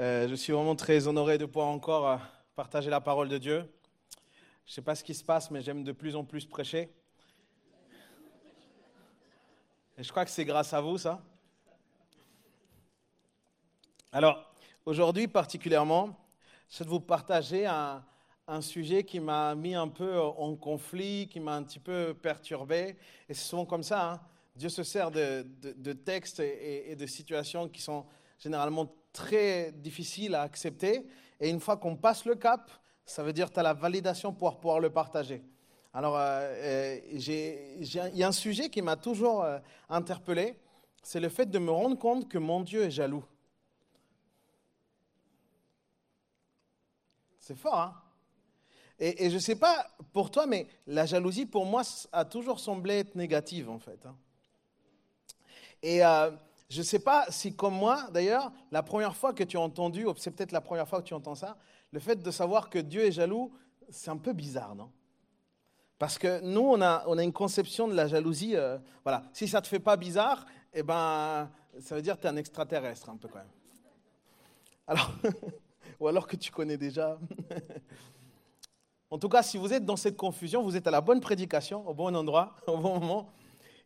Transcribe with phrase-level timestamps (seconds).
[0.00, 2.16] je suis vraiment très honoré de pouvoir encore euh,
[2.56, 3.70] partager la parole de Dieu.
[4.64, 6.88] Je ne sais pas ce qui se passe, mais j'aime de plus en plus prêcher.
[9.98, 11.22] Et je crois que c'est grâce à vous, ça.
[14.10, 14.50] Alors,
[14.86, 16.16] aujourd'hui particulièrement,
[16.70, 18.02] je vais vous partager un,
[18.62, 22.96] sujet qui m'a mis un peu en conflit, qui m'a un petit peu perturbé.
[23.28, 24.12] Et c'est souvent comme ça.
[24.12, 24.20] Hein.
[24.56, 28.06] Dieu se sert de, textes et, de situations qui sont
[28.38, 31.06] généralement très difficiles à accepter.
[31.40, 32.70] Et une fois qu'on passe le cap,
[33.04, 35.42] ça veut dire que tu as la validation pour pouvoir le partager.
[35.92, 40.56] Alors, euh, euh il y a un sujet qui m'a toujours euh, interpellé,
[41.02, 43.24] c'est le fait de me rendre compte que mon Dieu est jaloux.
[47.38, 47.94] C'est fort, hein?
[49.02, 51.82] Et, je ne sais pas pour toi, mais la jalousie, pour moi,
[52.12, 54.04] a toujours semblé être négative, en fait.
[54.04, 54.14] Hein.
[55.82, 56.30] Et euh,
[56.70, 60.06] je ne sais pas si, comme moi, d'ailleurs, la première fois que tu as entendu,
[60.16, 61.56] c'est peut-être la première fois que tu entends ça,
[61.90, 63.52] le fait de savoir que Dieu est jaloux,
[63.90, 64.90] c'est un peu bizarre, non?
[65.98, 69.48] Parce que nous, on a, on a une conception de la jalousie, euh, voilà, si
[69.48, 72.36] ça ne te fait pas bizarre, eh ben, ça veut dire que tu es un
[72.36, 73.46] extraterrestre, un peu quand même.
[74.86, 75.12] Alors,
[76.00, 77.18] ou alors que tu connais déjà.
[79.12, 81.86] En tout cas, si vous êtes dans cette confusion, vous êtes à la bonne prédication,
[81.88, 83.28] au bon endroit, au bon moment.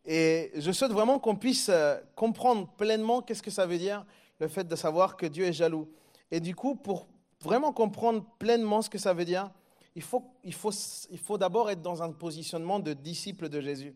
[0.05, 4.05] Et je souhaite vraiment qu'on puisse euh, comprendre pleinement qu'est-ce que ça veut dire,
[4.39, 5.89] le fait de savoir que Dieu est jaloux.
[6.31, 7.07] Et du coup, pour
[7.41, 9.51] vraiment comprendre pleinement ce que ça veut dire,
[9.95, 13.95] il faut, d'abord être dans un positionnement de disciple de Jésus.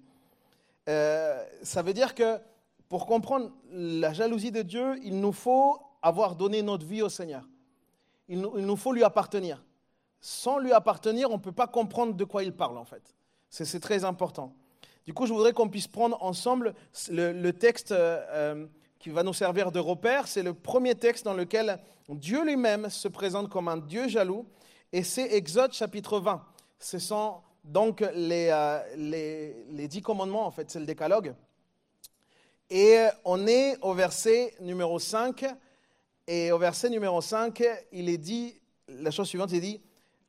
[0.88, 2.38] Euh, ça veut dire que
[2.88, 7.46] pour comprendre la jalousie de Dieu, il nous faut avoir donné notre vie au Seigneur.
[8.28, 9.62] Il nous, il nous faut lui appartenir
[10.20, 13.14] sans lui appartenir, on ne peut pas comprendre de quoi il parle en fait.
[13.50, 14.54] C'est très important.
[15.08, 16.74] Du coup, je voudrais qu'on puisse prendre ensemble
[17.08, 18.66] le, texte euh, euh,
[18.98, 20.28] qui va nous servir de repère.
[20.28, 21.78] C'est le premier texte dans lequel
[22.10, 24.44] Dieu lui-même se présente comme un Dieu jaloux.
[24.92, 26.44] Et c'est Exode chapitre 20.
[26.78, 31.34] Ce sont donc les, euh, les, les dix commandements, en fait, c'est le décalogue.
[32.68, 35.46] Et on est au verset numéro 5.
[36.26, 39.80] Et au verset numéro 5, il est dit, la chose suivante, il est dit,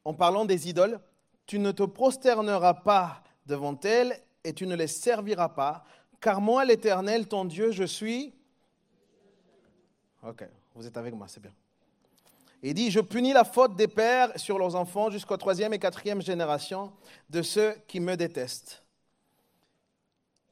[0.06, 1.02] en parlant des idoles,
[1.46, 5.84] tu ne te prosterneras pas devant elles et tu ne les serviras pas,
[6.22, 8.34] car moi, l'Éternel, ton Dieu, je suis...
[10.24, 10.46] Ok,
[10.76, 11.54] vous êtes avec moi, c'est bien.
[12.62, 16.22] Il dit, je punis la faute des pères sur leurs enfants jusqu'aux troisième et quatrième
[16.22, 16.92] génération
[17.30, 18.84] de ceux qui me détestent.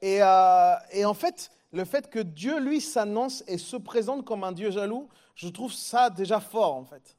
[0.01, 4.45] Et, euh, et, en fait, le fait que Dieu, lui, s'annonce et se présente comme
[4.45, 7.17] un Dieu jaloux, je trouve ça déjà fort, en fait.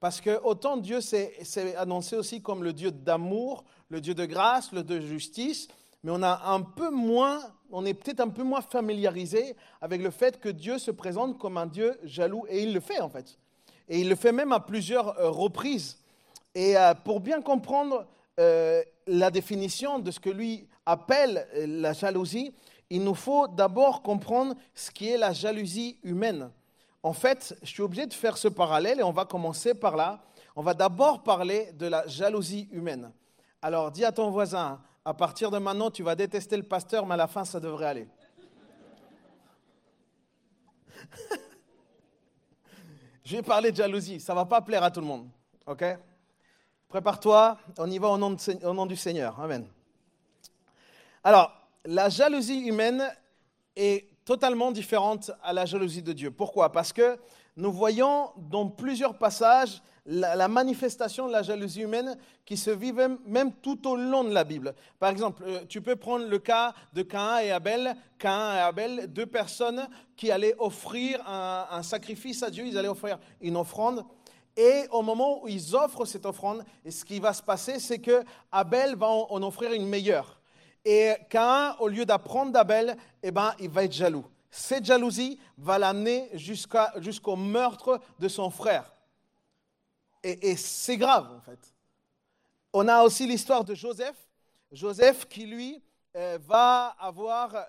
[0.00, 4.72] Parce que autant Dieu s'est annoncé aussi comme le Dieu d'amour, le Dieu de grâce,
[4.72, 5.68] le Dieu de justice,
[6.02, 7.40] mais on a un peu moins,
[7.70, 11.56] on est peut-être un peu moins familiarisé avec le fait que Dieu se présente comme
[11.56, 13.38] un Dieu jaloux, et il le fait en fait.
[13.88, 15.98] Et il le fait même à plusieurs euh, reprises.
[16.54, 18.06] Et euh, pour bien comprendre
[18.38, 22.52] euh, la définition de ce que lui appelle la jalousie,
[22.90, 26.50] il nous faut d'abord comprendre ce qui est la jalousie humaine
[27.02, 30.20] en fait, je suis obligé de faire ce parallèle et on va commencer par là.
[30.54, 33.10] On va d'abord parler de la jalousie humaine.
[33.60, 37.14] Alors, dis à ton voisin, à partir de maintenant, tu vas détester le pasteur, mais
[37.14, 38.08] à la fin, ça devrait aller.
[43.24, 45.28] je vais parler de jalousie, ça ne va pas plaire à tout le monde.
[45.66, 45.84] OK?
[46.88, 49.40] Prépare-toi, on y va au nom, au nom du Seigneur.
[49.40, 49.66] Amen.
[51.24, 51.52] Alors,
[51.84, 53.02] la jalousie humaine
[53.74, 56.30] est totalement différente à la jalousie de Dieu.
[56.30, 56.70] Pourquoi?
[56.70, 57.18] Parce que
[57.56, 63.52] nous voyons dans plusieurs passages la, manifestation de la jalousie humaine qui se vit même,
[63.62, 64.74] tout au long de la Bible.
[64.98, 67.94] Par exemple, euh, tu peux prendre le cas de Cain et Abel.
[68.18, 73.18] Cain et Abel, deux personnes qui allaient offrir un, sacrifice à Dieu, ils allaient offrir
[73.40, 74.04] une offrande.
[74.56, 78.22] Et au moment où ils offrent cette offrande, ce qui va se passer, c'est que
[78.50, 80.40] Abel va en offrir une meilleure.
[80.84, 84.26] Et Cain, au lieu d'apprendre d'Abel, eh ben, il va être jaloux.
[84.50, 88.92] Cette jalousie va l'amener jusqu'au meurtre de son frère.
[90.22, 91.58] Et, c'est grave, en fait.
[92.72, 94.16] On a aussi l'histoire de Joseph.
[94.70, 95.82] Joseph qui, lui,
[96.16, 97.66] euh, va avoir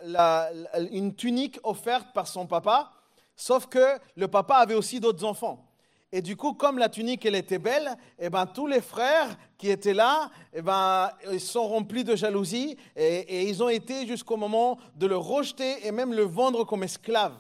[0.92, 2.92] une tunique offerte par son papa,
[3.36, 5.74] sauf que le papa avait aussi d'autres enfants.
[6.16, 9.72] Et du coup, comme la tunique, elle était belle, eh ben, tous les frères qui
[9.72, 14.78] étaient là, eh ben, ils sont remplis de jalousie et, ils ont été jusqu'au moment
[14.96, 17.34] de le rejeter et même le vendre comme esclave.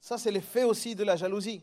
[0.00, 1.62] Ça, c'est l'effet aussi de la jalousie.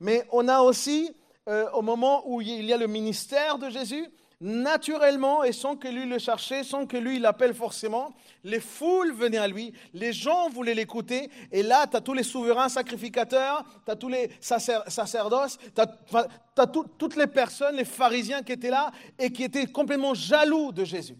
[0.00, 1.14] Mais on a aussi,
[1.48, 4.06] euh, au moment où il y a le ministère de Jésus,
[4.40, 8.14] naturellement et sans que lui le cherchait, sans que lui l'appelle forcément.
[8.44, 11.30] Les foules venaient à lui, les gens voulaient l'écouter.
[11.52, 16.66] Et là, tu as tous les souverains sacrificateurs, tu as tous les sacerdoces, tu as,
[16.66, 21.16] toutes les personnes, les pharisiens qui étaient là et qui étaient complètement jaloux de Jésus.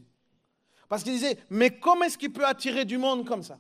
[0.89, 3.59] Parce qu'ils disaient, mais comment est-ce qu'il peut attirer du monde comme ça?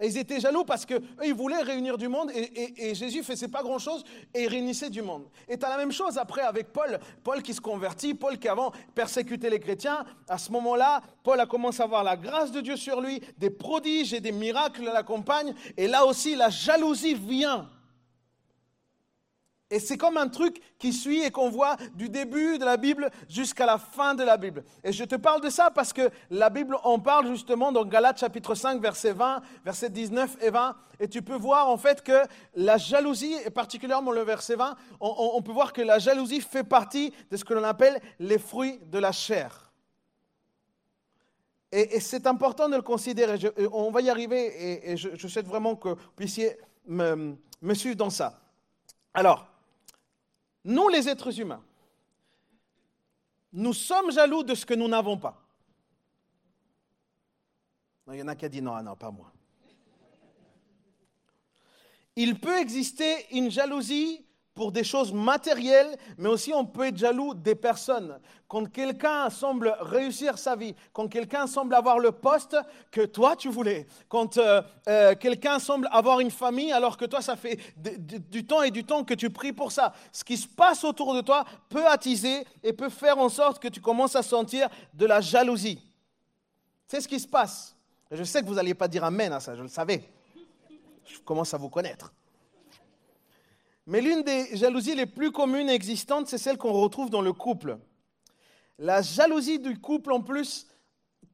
[0.00, 3.62] Et ils étaient jaloux parce qu'eux, ils voulaient réunir du monde et, Jésus faisait pas
[3.62, 5.24] grand-chose et il réunissait du monde.
[5.48, 6.98] Et tu as la même chose après avec Paul.
[7.24, 10.04] Paul qui se convertit, Paul qui avant persécutait les chrétiens.
[10.28, 13.50] À ce moment-là, Paul a commencé à voir la grâce de Dieu sur lui, des
[13.50, 15.54] prodiges et des miracles l'accompagnent.
[15.76, 17.68] Et là aussi, la jalousie vient.
[19.70, 23.10] Et c'est comme un truc qui suit et qu'on voit du début de la Bible
[23.28, 24.64] jusqu'à la fin de la Bible.
[24.82, 28.18] Et je te parle de ça parce que la Bible en parle justement dans Galates
[28.18, 30.74] chapitre 5, verset 20, verset 19 et 20.
[31.00, 32.22] Et tu peux voir en fait que
[32.54, 37.12] la jalousie, et particulièrement le verset 20, on, peut voir que la jalousie fait partie
[37.30, 39.70] de ce que l'on appelle les fruits de la chair.
[41.70, 43.38] Et, c'est important de le considérer.
[43.70, 46.56] on va y arriver et, je, souhaite vraiment que vous puissiez
[46.86, 47.36] me
[47.74, 48.40] suivre dans ça.
[49.12, 49.46] Alors,
[50.68, 51.64] nous, les êtres humains,
[53.54, 55.42] nous sommes jaloux de ce que nous n'avons pas.
[58.12, 59.32] il y en a qui a dit non, non, pas moi.
[62.16, 64.26] Il peut exister une jalousie
[64.58, 68.18] pour des choses matérielles, mais aussi on peut être jaloux des personnes.
[68.48, 72.56] Quand quelqu'un semble réussir sa vie, quand quelqu'un semble avoir le poste
[72.90, 77.22] que toi tu voulais, quand euh, euh, quelqu'un semble avoir une famille alors que toi
[77.22, 80.48] ça fait du temps et du temps que tu pries pour ça, ce qui se
[80.48, 84.24] passe autour de toi peut attiser et peut faire en sorte que tu commences à
[84.24, 85.80] sentir de la jalousie.
[86.88, 87.76] C'est ce qui se passe.
[88.10, 90.02] Je sais que vous n'alliez pas dire amen à ça, je le savais.
[91.04, 92.12] Je commence à vous connaître.
[93.88, 97.78] Mais l'une des jalousies les plus communes existantes, c'est celle qu'on retrouve dans le couple.
[98.78, 100.66] La jalousie du couple, en plus,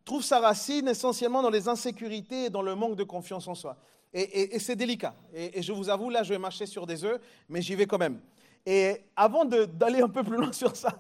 [0.04, 3.76] trouve sa racine essentiellement dans les insécurités et dans le manque de confiance en soi.
[4.12, 5.16] Et, c'est délicat.
[5.34, 7.98] Et, je vous avoue, là, je vais marcher sur des œufs, mais j'y vais quand
[7.98, 8.20] même.
[8.64, 10.96] Et avant d'aller un peu plus loin sur ça,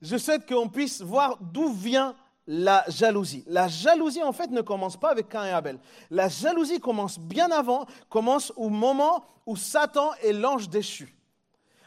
[0.00, 2.16] je souhaite qu'on puisse voir d'où vient
[2.46, 3.44] la jalousie.
[3.46, 5.78] La jalousie, en fait, ne commence pas avec Cain et Abel.
[6.10, 11.14] La jalousie commence bien avant, commence au moment où Satan est l'ange déchu.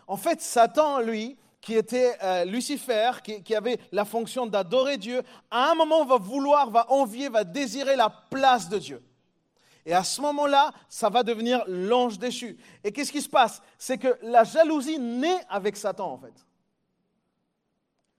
[0.08, 5.22] En fait, Satan, lui, qui était euh, Lucifer, qui, qui, avait la fonction d'adorer Dieu,
[5.52, 9.04] à un moment va vouloir, va envier, va désirer la place de Dieu.
[9.86, 12.58] Et à ce moment-là, ça va devenir l'ange déchu.
[12.84, 13.62] Et qu'est-ce qui se passe?
[13.78, 16.34] C'est que la jalousie naît avec Satan, en fait.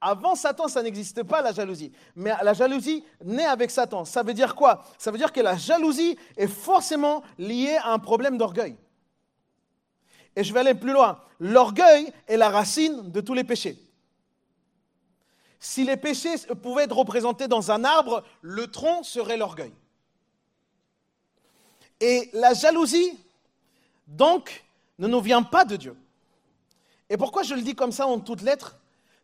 [0.01, 1.93] Avant Satan, ça n'existe pas la jalousie.
[2.17, 4.05] Mais la jalousie naît avec Satan.
[4.05, 4.83] Ça veut dire quoi?
[4.97, 8.77] Ça veut dire que la jalousie est forcément liée à un problème d'orgueil.
[10.35, 11.21] Et je vais aller plus loin.
[11.39, 13.79] L'orgueil est la racine de tous les péchés.
[15.59, 19.75] Si les péchés pouvaient être représentés dans un arbre, le tronc serait l'orgueil.
[22.01, 23.19] Et la jalousie,
[24.07, 24.65] donc,
[24.99, 25.95] ne nous vient pas de Dieu.
[27.11, 28.80] Et pourquoi je le dis comme ça en toutes lettres?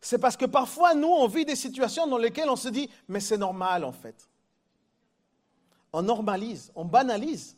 [0.07, 3.19] C'est parce que parfois, nous, on vit des situations dans lesquelles on se dit, mais
[3.19, 4.31] c'est normal en fait.
[5.93, 7.57] On normalise, on banalise.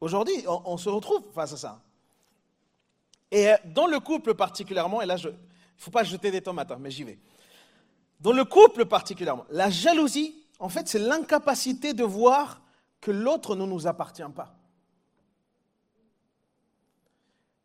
[0.00, 1.80] Aujourd'hui, on, se retrouve face à ça.
[3.30, 5.32] Et euh, dans le couple particulièrement, et là, il ne
[5.76, 7.20] faut pas jeter des tomates, hein, mais j'y vais.
[8.18, 12.60] Dans le couple particulièrement, la jalousie, en fait, c'est l'incapacité de voir
[13.00, 14.57] que l'autre ne nous appartient pas.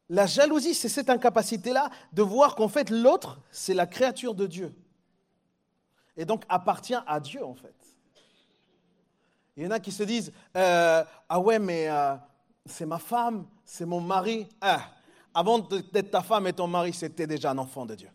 [0.10, 4.76] La jalousie, c'est cette incapacité-là de voir qu'en fait l'autre, c'est la créature de Dieu.
[6.18, 7.74] Et donc appartient à Dieu en fait.
[9.56, 12.16] Il y en a qui se disent, euh, ah ouais, mais euh,
[12.66, 14.48] c'est ma femme, c'est mon mari.
[14.62, 14.82] Ah,
[15.34, 18.10] avant d'être ta femme et ton mari, c'était déjà un enfant de Dieu.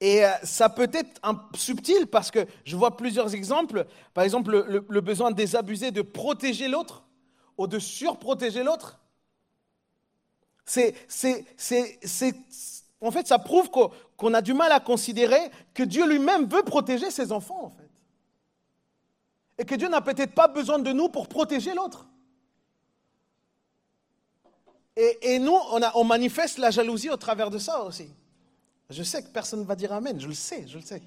[0.00, 1.20] Et euh, ça peut être
[1.54, 3.86] subtil parce que je vois plusieurs exemples.
[4.14, 7.07] Par exemple, le, le besoin désabusé de protéger l'autre
[7.58, 8.98] ou de surprotéger l'autre.
[13.00, 13.70] En fait, ça prouve
[14.16, 17.90] qu'on a du mal à considérer que Dieu lui-même veut protéger ses enfants, en fait.
[19.60, 22.06] Et que Dieu n'a peut-être pas besoin de nous pour protéger l'autre.
[24.96, 28.08] Et, nous, on, on, manifeste la jalousie au travers de ça aussi.
[28.90, 31.02] Je sais que personne ne va dire Amen, je le sais, je le sais.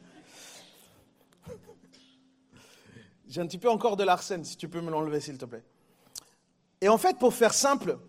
[3.28, 5.64] J'ai un petit peu encore de l'arsène, si tu peux me l'enlever, s'il te plaît.
[6.82, 8.00] Et en fait, pour faire simple,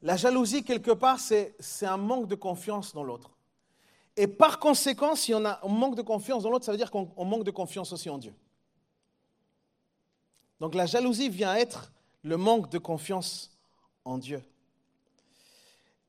[0.00, 3.30] la jalousie, quelque part, c'est un manque de confiance dans l'autre.
[4.16, 6.90] Et par conséquent, si on, a, un manque de confiance dans l'autre, ça veut dire
[6.90, 8.34] qu'on manque de confiance aussi en Dieu.
[10.60, 11.92] Donc la jalousie vient être
[12.22, 13.56] le manque de confiance
[14.04, 14.42] en Dieu.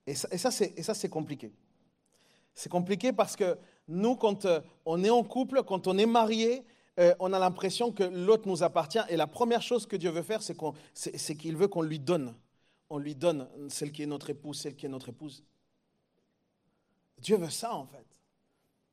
[0.06, 1.52] Et ça, c'est compliqué.
[2.54, 3.58] C'est compliqué parce que
[3.88, 6.64] nous, quand euh, on est en couple, quand on est marié,
[7.00, 9.00] euh, on a l'impression que l'autre nous appartient.
[9.10, 12.36] Et la première chose que Dieu veut faire, c'est qu'il veut qu'on lui donne.
[12.90, 15.44] On lui donne celle qui est notre épouse, celle qui est notre épouse.
[17.18, 18.06] Dieu veut ça, en fait.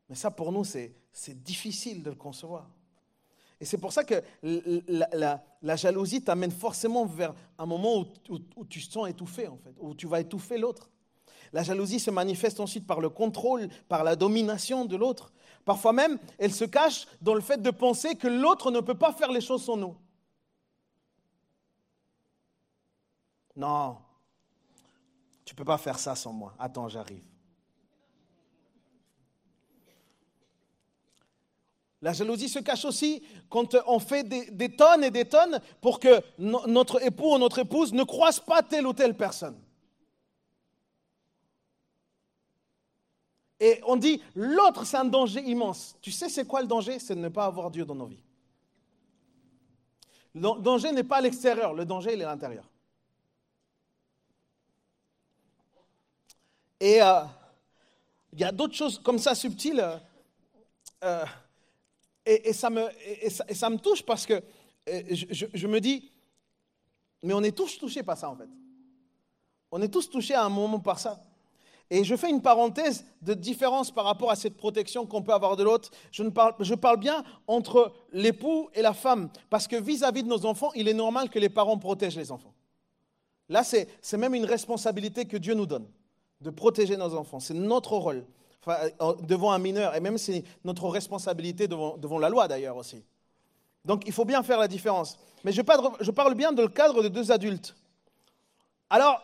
[0.09, 0.95] Mais ça, pour nous, c'est
[1.43, 2.71] difficile de le concevoir.
[3.61, 8.81] Et c'est pour ça que la, jalousie t'amène forcément vers un moment où, où, tu
[8.81, 10.91] te sens étouffé, en fait, où tu vas étouffer l'autre.
[11.53, 15.33] La jalousie se manifeste ensuite par le contrôle, par la domination de l'autre.
[15.65, 19.13] Parfois même, elle se cache dans le fait de penser que l'autre ne peut pas
[19.13, 19.97] faire les choses sans nous.
[23.57, 23.99] Non,
[25.45, 26.55] tu ne peux pas faire ça sans moi.
[26.59, 27.25] Attends, j'arrive.
[32.03, 36.23] La jalousie se cache aussi quand on fait des, tonnes et des tonnes pour que
[36.39, 39.61] notre époux ou notre épouse ne croise pas telle ou telle personne.
[43.61, 45.95] Et on dit, l'autre, c'est un danger immense.
[46.01, 46.99] Tu sais, c'est quoi le danger?
[46.99, 48.23] C'est de ne pas avoir Dieu dans nos vies.
[50.35, 52.65] Le danger n'est pas à l'extérieur, le danger, il est à l'intérieur.
[56.81, 57.21] Et euh,
[58.33, 59.85] il y a d'autres choses comme ça subtiles.
[61.05, 61.25] Euh,
[62.25, 62.89] et, ça me,
[63.29, 64.43] ça, me touche parce que
[64.89, 66.11] euh, je, me dis,
[67.23, 68.49] mais on est tous touchés par ça en fait.
[69.71, 71.21] On est tous touchés à un moment par ça.
[71.91, 75.57] Et je fais une parenthèse de différence par rapport à cette protection qu'on peut avoir
[75.57, 75.91] de l'autre.
[76.13, 76.23] Je,
[76.75, 80.95] parle, bien entre l'époux et la femme, parce que vis-à-vis de nos enfants, il est
[80.95, 82.55] normal que les parents protègent les enfants.
[83.49, 85.89] Là, c'est même une responsabilité que Dieu nous donne,
[86.41, 87.41] de protéger nos enfants.
[87.41, 88.25] C'est notre rôle
[88.69, 93.03] euh, devant un mineur, et même c'est notre responsabilité devant, la loi d'ailleurs aussi.
[93.85, 95.19] Donc il faut bien faire la différence.
[95.43, 97.75] Mais je parle, bien de le cadre de deux adultes.
[98.91, 99.21] Alors,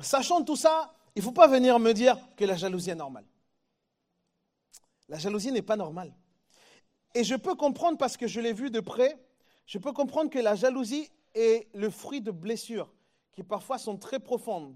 [0.00, 3.26] sachant tout ça, il ne faut pas venir me dire que la jalousie est normale.
[5.06, 6.16] La jalousie n'est pas normale.
[7.14, 9.22] Et je peux comprendre, parce que je l'ai vu de près,
[9.66, 12.90] je peux comprendre que la jalousie est le fruit de blessures
[13.32, 14.74] qui parfois sont très profondes,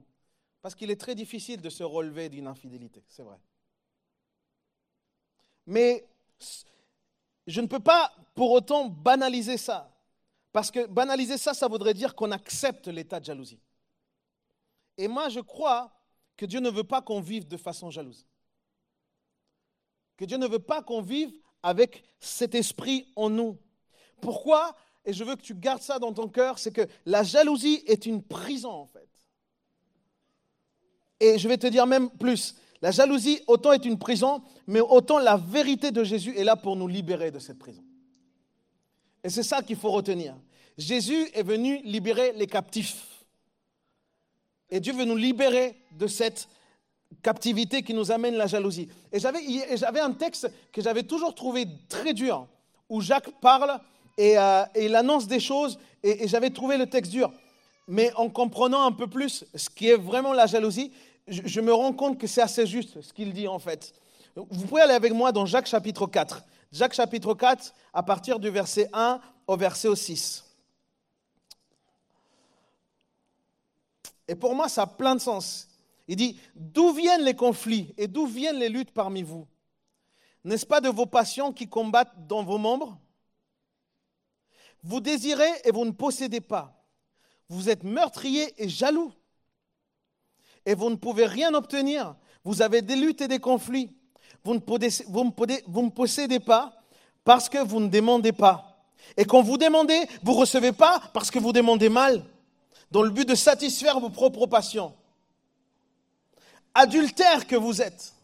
[0.61, 3.39] parce qu'il est très difficile de se relever d'une infidélité, c'est vrai.
[5.67, 6.07] Mais
[7.47, 9.91] je ne peux pas pour autant banaliser ça,
[10.53, 13.63] parce que banaliser ça, ça voudrait dire qu'on accepte l'état de jalousie.
[14.99, 15.91] Et moi, je crois
[16.37, 18.27] que Dieu ne veut pas qu'on vive de façon jalouse.
[20.17, 23.59] Que Dieu ne veut pas qu'on vive avec cet esprit en nous.
[24.21, 27.83] Pourquoi Et je veux que tu gardes ça dans ton cœur, c'est que la jalousie
[27.87, 29.09] est une prison en fait.
[31.21, 35.19] Et je vais te dire même plus, la jalousie autant est une prison, mais autant
[35.19, 37.85] la vérité de Jésus est là pour nous libérer de cette prison.
[39.23, 40.37] Et c'est ça qu'il faut retenir.
[40.77, 43.14] Jésus est venu libérer les captifs.
[44.75, 46.49] Et Dieu veut nous libérer de cette
[47.23, 48.89] captivité qui nous amène la jalousie.
[49.13, 52.49] Et j'avais un texte que j'avais toujours trouvé très dur,
[52.89, 53.79] où Jacques parle
[54.19, 57.33] et, euh, il annonce des choses, et, j'avais trouvé le texte dur.
[57.87, 60.91] Mais en comprenant un peu plus ce qui est vraiment la jalousie,
[61.29, 63.93] je, je me rends compte que c'est assez juste ce qu'il dit en fait.
[64.35, 66.43] Vous pouvez aller avec moi dans Jacques chapitre 4.
[66.73, 70.44] Jacques chapitre 4, à partir du verset 1 au verset 6.
[74.29, 75.69] Et pour moi, ça a plein de sens.
[76.09, 79.47] Il dit, d'où viennent les conflits et d'où viennent les luttes parmi vous?
[80.45, 82.99] N'est-ce pas de vos passions qui combattent dans vos membres?
[84.83, 86.85] Vous désirez et vous ne possédez pas.
[87.49, 89.13] Vous êtes meurtrier et jaloux.
[90.67, 92.17] Et vous ne pouvez rien obtenir.
[92.45, 93.97] Vous avez des luttes et des conflits.
[94.43, 95.35] Vous ne, possédez, vous,
[95.67, 96.75] vous ne possédez pas
[97.25, 98.87] parce que vous ne demandez pas.
[99.17, 102.25] Et quand vous demandez, vous ne recevez pas parce que vous demandez mal
[102.95, 104.95] dans le but de satisfaire vos propres passions.
[106.75, 108.15] Adultère que vous êtes.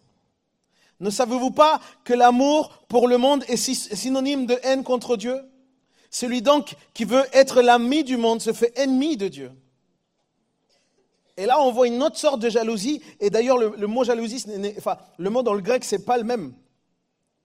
[1.01, 5.41] Ne savez-vous pas que l'amour pour le monde est synonyme de haine contre Dieu?
[6.09, 9.51] Celui donc qui veut être l'ami du monde se fait ennemi de Dieu.
[11.37, 13.03] Et là, on voit une autre sorte de jalousie.
[13.19, 14.45] Et d'ailleurs, le, mot jalousie,
[14.79, 16.55] enfin, le mot dans le grec, c'est pas le même.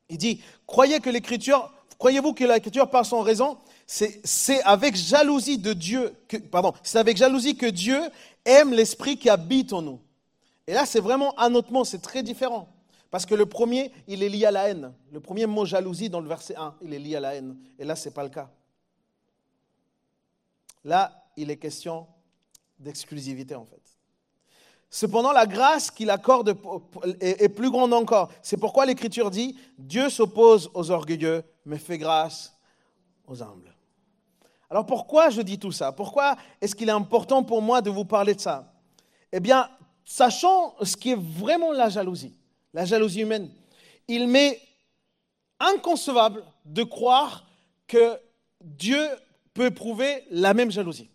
[0.09, 5.73] Il dit Croyez que l'Écriture, croyez-vous que l'Écriture parle sans raison c'est avec jalousie de
[5.73, 6.37] Dieu, que,
[6.83, 7.99] c'est avec jalousie que Dieu
[8.43, 10.01] aime l'esprit qui habite en nous.
[10.67, 12.69] Et là, c'est vraiment un autre mot, c'est très différent.
[13.11, 14.93] Parce que le premier, il est lié à la haine.
[15.11, 17.55] Le premier mot jalousie dans le verset 1, il est lié à la haine.
[17.77, 18.49] Et là, ce n'est pas le cas.
[20.83, 22.07] Là, il est question
[22.79, 23.81] d'exclusivité en fait.
[24.89, 26.57] Cependant, la grâce qu'il accorde
[27.19, 28.31] est plus grande encore.
[28.41, 32.57] C'est pourquoi l'Écriture dit, Dieu s'oppose aux orgueilleux, mais fait grâce
[33.27, 33.74] aux humbles.
[34.69, 35.91] Alors pourquoi je dis tout ça?
[35.91, 38.73] Pourquoi est-ce qu'il est important pour moi de vous parler de ça?
[39.31, 39.69] Eh bien,
[40.03, 42.37] sachant ce qui est vraiment la jalousie.
[42.75, 43.49] la jalousie humaine.
[44.07, 44.61] Il m'est
[45.59, 47.47] inconcevable de croire
[47.87, 48.19] que
[48.61, 49.07] Dieu
[49.53, 51.09] peut éprouver la même jalousie,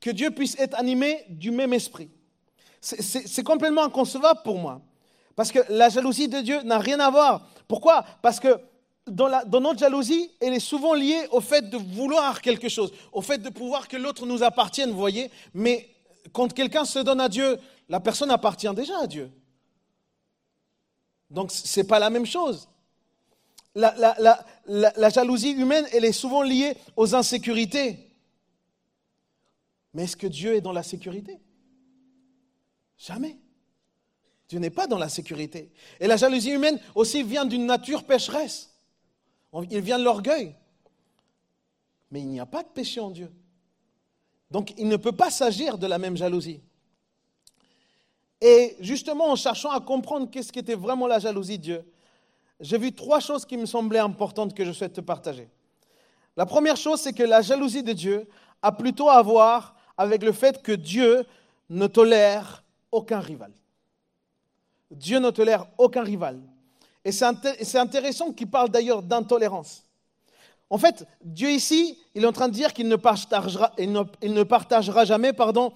[0.00, 2.10] que Dieu puisse être animé du même esprit.
[2.80, 4.82] C'est complètement inconcevable pour moi,
[5.36, 7.48] parce que la jalousie de Dieu n'a rien à voir.
[7.68, 8.04] Pourquoi?
[8.20, 8.60] Parce que
[9.08, 13.38] dans, notre jalousie, elle est souvent liée au fait de vouloir quelque chose, au fait
[13.38, 15.30] de pouvoir que l'autre nous appartienne, vous voyez.
[15.54, 15.88] Mais
[16.32, 19.30] quand quelqu'un se donne à Dieu, la personne appartient déjà à Dieu.
[21.30, 22.68] Donc ce n'est pas la même chose.
[23.74, 23.94] La,
[24.66, 28.10] la, jalousie humaine, elle est souvent liée aux insécurités.
[29.94, 31.38] Mais est-ce que Dieu est dans la sécurité?
[32.96, 33.38] Jamais.
[34.48, 35.70] Dieu n'est pas dans la sécurité.
[36.00, 38.70] Et la jalousie humaine aussi vient d'une nature pécheresse.
[39.70, 40.54] Il vient de l'orgueil.
[42.10, 43.30] Mais il n'y a pas de péché en Dieu.
[44.50, 46.60] Donc il ne peut pas s'agir de la même jalousie.
[48.40, 51.92] Et justement, en cherchant à comprendre qu'est-ce qu'était vraiment la jalousie de Dieu,
[52.60, 55.48] j'ai vu trois choses qui me semblaient importantes que je souhaite te partager.
[56.36, 58.28] La première chose, c'est que la jalousie de Dieu
[58.62, 61.26] a plutôt à voir avec le fait que Dieu
[61.68, 63.52] ne tolère aucun rival.
[64.90, 66.40] Dieu ne tolère aucun rival.
[67.08, 69.82] Et c'est intéressant qu'il parle d'ailleurs d'intolérance.
[70.68, 74.42] En fait, Dieu ici, il est en train de dire qu'il ne partagera, il ne,
[74.42, 75.72] partagera jamais pardon,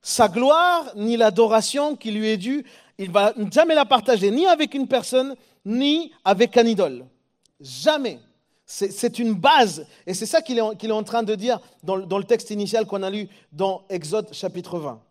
[0.00, 2.64] sa gloire ni l'adoration qui lui est due.
[2.96, 5.34] Il ne va jamais la partager ni avec une personne
[5.66, 7.04] ni avec un idole.
[7.60, 8.18] Jamais.
[8.64, 9.86] C'est une base.
[10.06, 13.10] Et c'est ça qu'il est, en train de dire dans le texte initial qu'on a
[13.10, 15.02] lu dans Exode chapitre 20.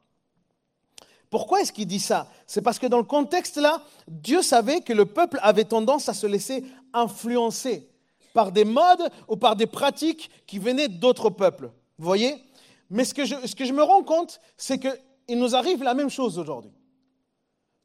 [1.32, 2.28] Pourquoi est-ce qu'il dit ça?
[2.46, 6.14] C'est parce que dans le contexte là, Dieu savait que le peuple avait tendance à
[6.14, 7.90] se laisser influencer
[8.34, 11.72] par des modes ou par des pratiques qui venaient d'autres peuples.
[11.98, 12.36] Vous voyez?
[12.90, 15.94] Mais ce que, je, ce que je me rends compte, c'est qu'il nous arrive la
[15.94, 16.74] même chose aujourd'hui.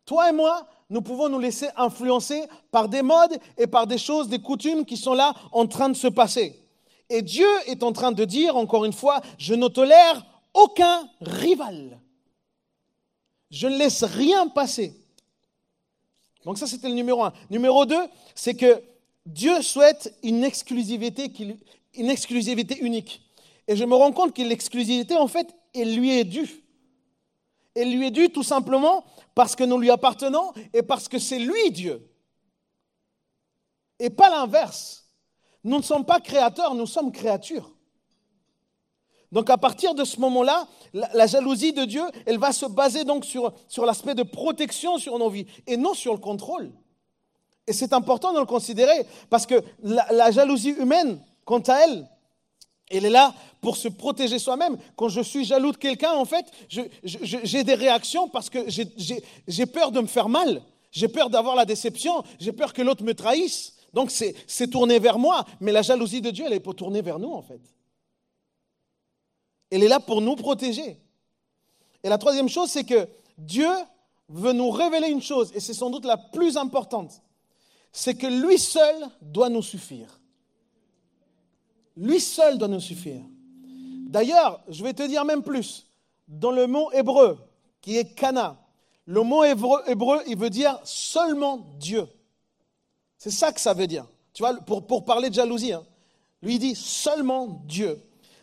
[0.07, 2.43] Toi et moi, nous pouvons nous laisser influencer
[2.73, 5.95] par des modes et par des choses, des coutumes qui sont là en train de
[5.95, 6.61] se passer.
[7.09, 12.01] Et Dieu est en train de dire, encore une fois, je ne tolère aucun rival.
[13.51, 14.95] Je ne laisse rien passer.
[16.45, 17.33] Donc ça, c'était le numéro un.
[17.51, 18.83] Numéro deux, c'est que
[19.25, 21.33] Dieu souhaite une exclusivité,
[21.95, 23.23] une exclusivité unique.
[23.69, 26.63] Et je me rends compte que l'exclusivité, en fait, elle lui est due.
[27.75, 29.05] Elle lui est due tout simplement
[29.35, 32.09] parce que nous lui appartenons et parce que c'est lui Dieu.
[33.99, 35.09] Et pas l'inverse.
[35.65, 37.76] Nous ne sommes pas créateurs, nous sommes créatures.
[39.37, 43.27] Donc à partir de ce moment-là, la, jalousie de Dieu, elle va se baser donc
[43.27, 46.73] sur, sur l'aspect de protection sur nos vies et non sur le contrôle.
[47.67, 52.09] Et c'est important de le considérer parce que la, jalousie humaine, quant à elle,
[52.89, 54.79] elle est là pour se protéger soi-même.
[54.97, 56.47] Quand je suis jaloux de quelqu'un, en fait,
[57.03, 60.63] j'ai des réactions parce que j'ai peur de me faire mal.
[60.93, 62.25] J'ai peur d'avoir la déception.
[62.41, 63.75] J'ai peur que l'autre me trahisse.
[63.93, 65.45] Donc c'est tourné vers moi.
[65.61, 67.61] Mais la jalousie de Dieu, elle est pour tourner vers nous, en fait.
[69.71, 70.99] Elle est là pour nous protéger.
[72.03, 73.69] Et la troisième chose, c'est que Dieu
[74.29, 77.23] veut nous révéler une chose, et c'est sans doute la plus importante
[77.97, 80.21] c'est que lui seul doit nous suffire.
[81.97, 83.23] Lui seul doit nous suffire.
[84.07, 85.87] D'ailleurs, je vais te dire même plus.
[86.29, 87.39] Dans le mot hébreu,
[87.81, 88.59] qui est Kana,
[89.07, 92.07] le mot hébreu, il veut dire seulement Dieu.
[93.17, 94.05] C'est ça que ça veut dire.
[94.35, 95.83] Tu vois, pour, pour parler de jalousie, hein.
[96.43, 97.99] lui il dit seulement Dieu.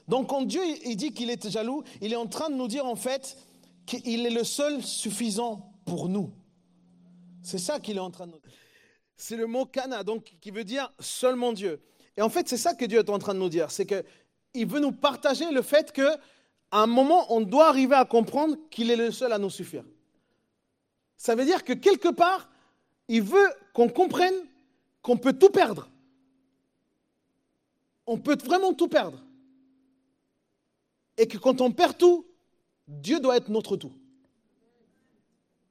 [0.08, 2.86] Donc quand Dieu il dit qu'il est jaloux, il est en train de nous dire
[2.86, 3.38] en fait
[3.86, 6.32] qu'il est le seul suffisant pour nous.
[7.42, 8.52] C'est ça qu'il est en train de nous dire
[9.24, 11.82] c'est le mot kana, donc qui veut dire seulement Dieu.
[12.18, 14.68] Et en fait, c'est ça que Dieu est en train de nous dire, c'est qu'il
[14.68, 16.18] veut nous partager le fait qu'à
[16.72, 19.86] un moment, on doit arriver à comprendre qu'il est le seul à nous suffire.
[21.18, 22.50] Ça veut dire que quelque part,
[23.08, 24.34] il veut qu'on comprenne
[25.02, 25.90] qu'on peut tout perdre.
[28.06, 29.24] On peut vraiment tout perdre.
[31.24, 32.28] Et que quand on perd tout,
[32.86, 33.94] Dieu doit être notre tout.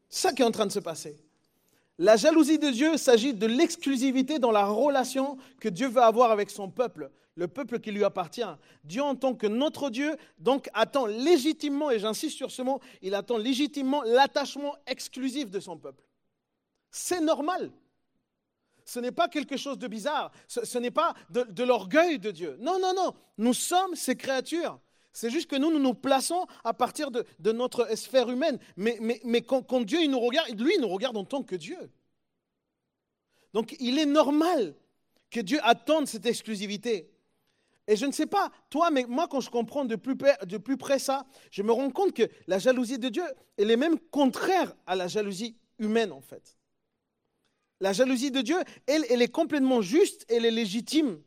[0.08, 1.20] C'est ça qui est en train de se passer.
[1.98, 6.48] La jalousie de Dieu s'agit de l'exclusivité dans la relation que Dieu veut avoir avec
[6.48, 8.40] son peuple, le peuple qui lui appartient.
[8.84, 13.14] Dieu en tant que notre Dieu, donc attend légitimement, et j'insiste sur ce mot, il
[13.14, 16.02] attend légitimement l'attachement exclusif de son peuple.
[16.90, 17.70] C'est normal.
[18.86, 22.56] Ce n'est pas quelque chose de bizarre, ce, n'est pas de l'orgueil de Dieu.
[22.58, 24.80] Non, non, non, nous sommes ses créatures.
[25.12, 28.58] C'est juste que nous, nous nous plaçons à partir de, notre sphère humaine.
[28.76, 31.90] Mais, quand, Dieu nous regarde, lui, il nous regarde en tant que Dieu.
[33.52, 34.74] Donc il est normal
[35.30, 37.10] que Dieu attende cette exclusivité.
[37.88, 40.56] Et je ne sais pas, toi, mais moi, quand je comprends de plus, près, de
[40.56, 43.24] plus près ça, je me rends compte que la jalousie de Dieu,
[43.56, 46.56] elle est même contraire à la jalousie humaine, en fait.
[47.80, 51.20] la jalousie de Dieu, elle, elle est complètement juste, elle est légitime.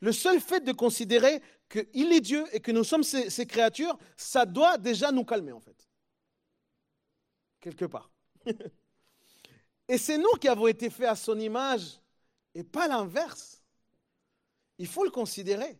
[0.00, 4.46] Le seul fait de considérer qu'il est Dieu et que nous sommes ses, créatures, ça
[4.46, 5.76] doit déjà nous calmer en fait.
[7.60, 8.10] Quelque part.
[9.88, 12.00] et c'est nous qui avons été faits à son image
[12.54, 13.62] et pas l'inverse.
[14.78, 15.78] Il faut le considérer.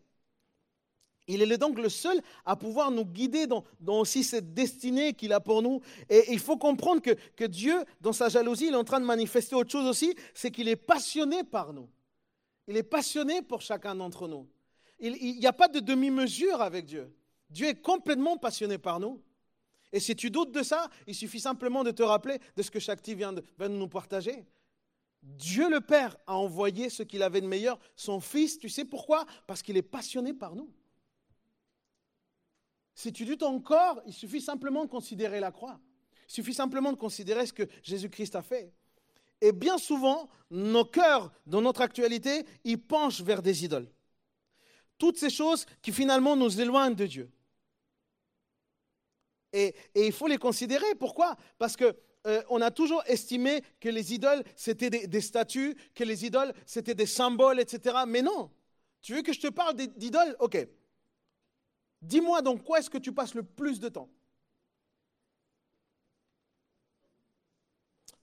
[1.29, 5.41] Il est donc le seul à pouvoir nous guider dans, aussi cette destinée qu'il a
[5.41, 5.81] pour nous.
[6.09, 9.07] Et il faut comprendre que, que, Dieu, dans sa jalousie, il est en train de
[9.07, 11.89] manifester autre chose aussi, c'est qu'il est passionné par nous.
[12.69, 14.49] Il est passionné pour chacun d'entre nous.
[14.99, 17.15] Il n'y a pas de demi-mesure avec Dieu.
[17.51, 19.23] Dieu est complètement passionné par nous.
[19.93, 22.81] Et si tu doutes de ça, il suffit simplement de te rappeler de ce que
[22.81, 24.47] Shakti vient de, vient de nous partager.
[25.23, 28.59] Dieu le Père a envoyé ce qu'il avait de meilleur, son Fils.
[28.59, 29.27] Tu sais pourquoi?
[29.47, 30.71] Parce qu'il est passionné par nous.
[32.95, 35.79] Si tu doutes encore, il suffit simplement de considérer la croix.
[36.29, 38.73] Il suffit simplement de considérer ce que Jésus-Christ a fait.
[39.41, 43.91] Et bien souvent, nos cœurs, dans notre actualité, ils penchent vers des idoles.
[44.99, 47.31] Toutes ces choses qui finalement nous éloignent de Dieu.
[49.53, 50.95] Et, il faut les considérer.
[50.99, 51.37] Pourquoi?
[51.59, 56.05] Parce que euh, on a toujours estimé que les idoles, c'était des, des, statues, que
[56.05, 57.99] les idoles, c'était des symboles, etc.
[58.07, 58.51] Mais non.
[59.01, 60.37] Tu veux que je te parle d'idoles?
[60.41, 60.67] Ok.
[62.03, 64.11] Dis-moi dans quoi est-ce que tu passes le plus de temps?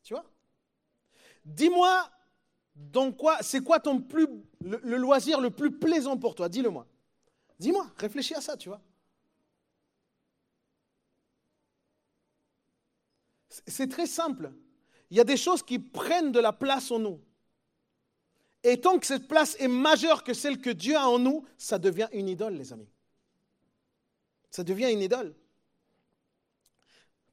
[0.03, 0.25] Tu vois?
[1.45, 2.12] Dis-moi
[2.75, 4.27] dans quoi, c'est quoi ton plus,
[4.62, 6.49] le, le, loisir le plus plaisant pour toi?
[6.49, 6.88] Dis-le-moi.
[7.59, 8.81] Dis-moi, réfléchis à ça, tu vois.
[13.67, 14.51] C'est très simple.
[15.12, 17.21] Il y a des choses qui prennent de la place en nous.
[18.63, 21.77] Et tant que cette place est majeure que celle que Dieu a en nous, ça
[21.77, 22.89] devient une idole, les amis.
[24.49, 25.36] Ça devient une idole.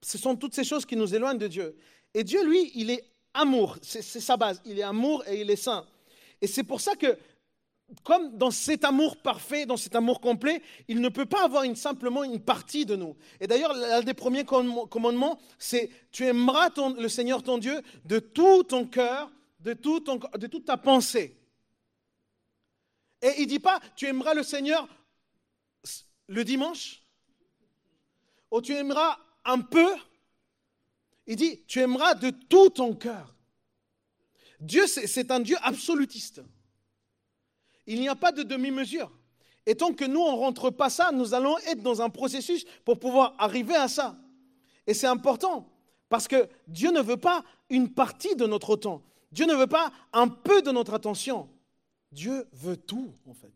[0.02, 1.76] Ce sont toutes ces choses qui nous éloignent de Dieu.
[2.14, 3.76] Et Dieu, lui, il est amour.
[3.82, 4.60] C'est sa base.
[4.64, 5.86] Il est amour et il est saint.
[6.40, 7.18] Et c'est pour ça que,
[8.02, 12.24] comme dans cet amour parfait, dans cet amour complet, il ne peut pas avoir simplement
[12.24, 13.16] une partie de nous.
[13.40, 18.62] Et d'ailleurs, l'un des premiers commandements, c'est tu aimeras le Seigneur ton Dieu de tout
[18.62, 21.36] ton cœur, de, de toute ta pensée.
[23.22, 24.88] Et il ne dit pas tu aimeras le Seigneur
[26.30, 27.02] le dimanche,
[28.52, 29.92] ou tu aimeras un peu,
[31.30, 33.36] il dit, tu aimeras de tout ton cœur.
[34.58, 36.42] Dieu, c'est un Dieu absolutiste.
[37.86, 39.16] Il n'y a pas de demi-mesure.
[39.64, 42.64] Et tant que nous, on ne rentre pas ça, nous allons être dans un processus
[42.84, 44.18] pour pouvoir arriver à ça.
[44.88, 45.72] Et c'est important,
[46.08, 49.04] parce que Dieu ne veut pas une partie de notre temps.
[49.30, 51.48] Dieu ne veut pas un peu de notre attention.
[52.10, 53.54] Dieu veut tout, en fait.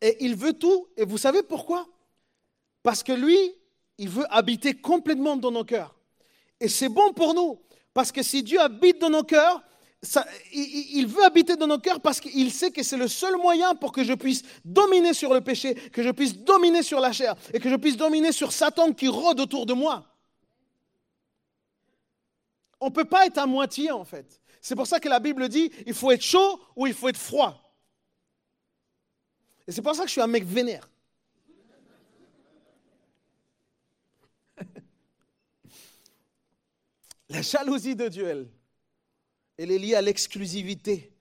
[0.00, 1.86] Et il veut tout, et vous savez pourquoi?
[2.82, 3.54] Parce que lui,
[4.00, 5.94] il veut habiter complètement dans nos cœurs.
[6.58, 7.60] Et c'est bon pour nous,
[7.92, 9.62] parce que si Dieu habite dans nos cœurs,
[10.52, 13.92] il, veut habiter dans nos cœurs parce qu'il sait que c'est le seul moyen pour
[13.92, 17.60] que je puisse dominer sur le péché, que je puisse dominer sur la chair et
[17.60, 20.06] que je puisse dominer sur Satan qui rôde autour de moi.
[22.80, 24.40] On ne peut pas être à moitié en fait.
[24.62, 27.18] C'est pour ça que la Bible dit il faut être chaud ou il faut être
[27.18, 27.76] froid.
[29.68, 30.88] Et c'est pour ça que je suis un mec vénère.
[37.30, 38.48] La jalousie de Dieu, elle,
[39.56, 41.12] elle est liée à l'exclusivité.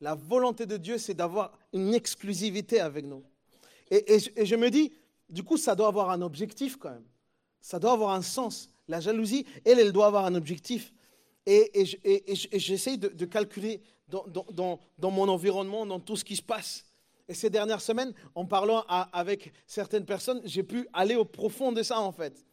[0.00, 3.24] La volonté de Dieu, c'est d'avoir une exclusivité avec nous.
[3.90, 4.92] Et, je, me dis,
[5.28, 7.04] du coup, ça doit avoir un objectif quand même.
[7.60, 8.70] Ça doit avoir un sens.
[8.86, 10.92] La jalousie, elle, elle doit avoir un objectif.
[11.44, 11.72] Et,
[12.52, 14.26] j'essaye de, calculer dans,
[14.96, 16.84] dans, mon environnement, dans tout ce qui se passe.
[17.28, 21.82] Et ces dernières semaines, en parlant avec certaines personnes, j'ai pu aller au profond de
[21.82, 22.46] ça en fait.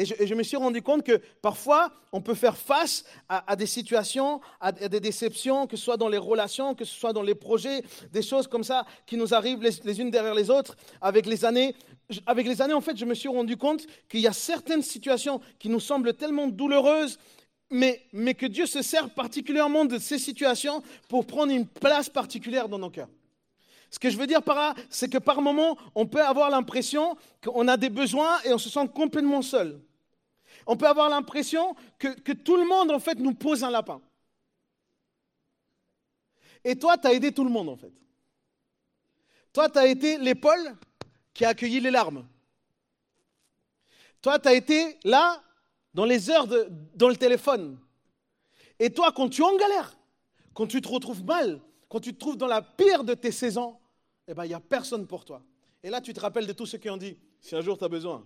[0.00, 4.40] Et je, me suis rendu compte que parfois, on peut faire face à, des situations,
[4.58, 7.82] à, des déceptions, que ce soit dans les relations, que ce soit dans les projets,
[8.10, 11.74] des choses comme ça qui nous arrivent les, unes derrière les autres avec les années.
[12.24, 15.42] Avec les années, en fait, je me suis rendu compte qu'il y a certaines situations
[15.58, 17.18] qui nous semblent tellement douloureuses,
[17.68, 22.70] mais, mais que Dieu se sert particulièrement de ces situations pour prendre une place particulière
[22.70, 23.10] dans nos cœurs.
[23.90, 27.18] Ce que je veux dire par là, c'est que par moments, on peut avoir l'impression
[27.44, 29.78] qu'on a des besoins et on se sent complètement seul.
[30.66, 34.00] On peut avoir l'impression que, tout le monde, en fait, nous pose un lapin.
[36.64, 37.92] Et toi, tu as aidé tout le monde, en fait.
[39.52, 40.76] Toi, tu as été l'épaule
[41.32, 42.26] qui a accueilli les larmes.
[44.20, 45.42] Toi, tu as été là,
[45.94, 46.46] dans les heures
[46.94, 47.78] dans le téléphone.
[48.78, 49.96] Et toi, quand tu es en galère,
[50.54, 53.76] quand tu te retrouves mal, quand tu te trouves dans la pire de tes saisons,
[54.28, 55.42] eh bien, il n'y a personne pour toi.
[55.82, 57.84] Et là, tu te rappelles de tous ceux qui ont dit, si un jour tu
[57.84, 58.24] as besoin.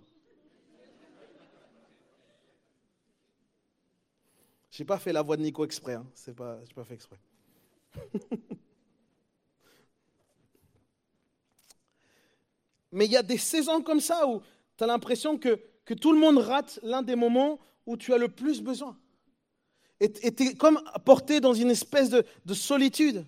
[4.74, 5.94] Je n'ai pas fait la voix de Nico exprès.
[5.94, 6.04] Hein.
[6.26, 7.20] Je n'ai pas fait exprès.
[12.90, 14.42] Mais il y a des saisons comme ça où
[14.76, 18.18] tu as l'impression que, que tout le monde rate l'un des moments où tu as
[18.18, 18.98] le plus besoin.
[20.00, 23.24] Et tu es comme porté dans une espèce de, de solitude.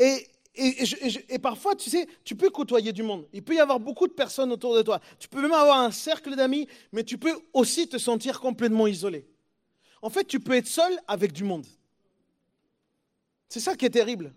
[0.00, 3.28] Et, et, parfois, tu sais, tu peux côtoyer du monde.
[3.32, 5.00] Il peut y avoir beaucoup de personnes autour de toi.
[5.20, 9.31] Tu peux même avoir un cercle d'amis, mais tu peux aussi te sentir complètement isolé.
[10.02, 11.64] En fait, tu peux être seul avec du monde.
[13.48, 14.34] C'est ça qui est terrible.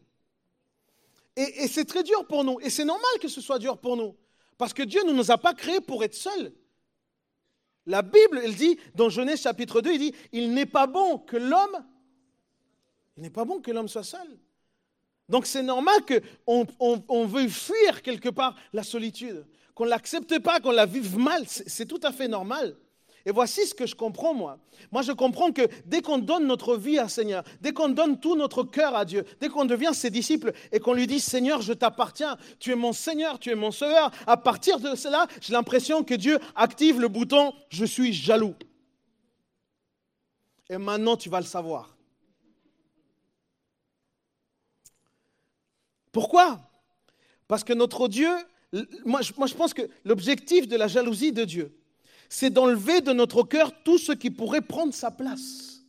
[1.35, 2.59] Et, c'est très dur pour nous.
[2.61, 4.15] Et c'est normal que ce soit dur pour nous.
[4.57, 6.53] Parce que Dieu ne nous a pas créés pour être seuls.
[7.85, 11.37] La Bible, elle dit, dans Genèse chapitre 2, il dit, il n'est pas bon que
[11.37, 11.85] l'homme,
[13.17, 14.39] il n'est pas bon que l'homme soit seul.
[15.27, 20.59] Donc c'est normal qu'on on, veuille fuir quelque part la solitude, qu'on ne l'accepte pas,
[20.59, 21.45] qu'on la vive mal.
[21.47, 22.75] C'est tout à fait normal.
[23.27, 24.59] Et voici ce que je comprends, moi.
[24.91, 28.35] Moi, je comprends que dès qu'on donne notre vie à Seigneur, dès qu'on donne tout
[28.35, 31.73] notre cœur à Dieu, dès qu'on devient ses disciples et qu'on lui dit, Seigneur, je
[31.73, 36.03] t'appartiens, tu es mon Seigneur, tu es mon Sauveur, à partir de cela, j'ai l'impression
[36.03, 38.53] que Dieu active le bouton, je suis jaloux.
[40.69, 41.95] Et maintenant, tu vas le savoir.
[46.11, 46.59] Pourquoi?
[47.47, 48.29] Parce que notre Dieu,
[49.03, 51.75] moi je, pense que l'objectif de la jalousie de Dieu,
[52.35, 55.85] c'est d'enlever de notre cœur tout ce qui pourrait prendre sa place.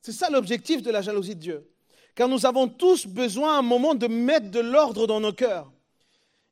[0.00, 1.70] C'est ça l'objectif de la jalousie de Dieu.
[2.14, 5.70] Car nous avons tous besoin à un moment de mettre de l'ordre dans nos cœurs.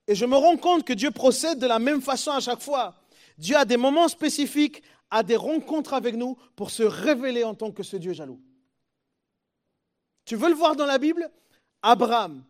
[0.06, 2.94] Et je me rends compte que Dieu procède de la même façon à chaque fois.
[3.38, 7.70] Dieu a des moments spécifiques, a des rencontres avec nous pour se révéler en tant
[7.70, 8.40] que ce Dieu jaloux.
[10.26, 11.30] Tu veux le voir dans la Bible?
[11.80, 12.44] Abraham,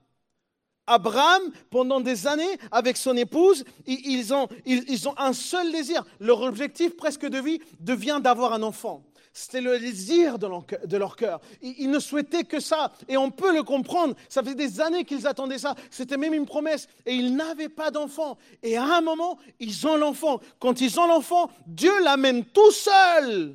[0.88, 6.04] Abraham, pendant des années, avec son épouse, ils ont, ils, ont un seul désir.
[6.18, 9.02] Leur objectif presque de vie devient d'avoir un enfant.
[9.32, 11.40] C'était le désir de leur cœur.
[11.62, 12.92] Ils ne souhaitaient que ça.
[13.06, 14.16] Et on peut le comprendre.
[14.28, 15.76] Ça fait des années qu'ils attendaient ça.
[15.90, 16.88] C'était même une promesse.
[17.06, 18.36] Et ils n'avaient pas d'enfant.
[18.64, 20.40] Et à un moment, ils ont l'enfant.
[20.58, 23.54] Quand ils ont l'enfant, Dieu l'amène tout seul.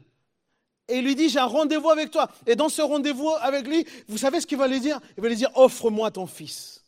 [0.88, 2.30] Et il lui dit, j'ai un rendez-vous avec toi.
[2.46, 5.00] Et dans ce rendez-vous avec lui, vous savez ce qu'il va lui dire?
[5.18, 6.83] Il va lui dire, offre-moi ton fils.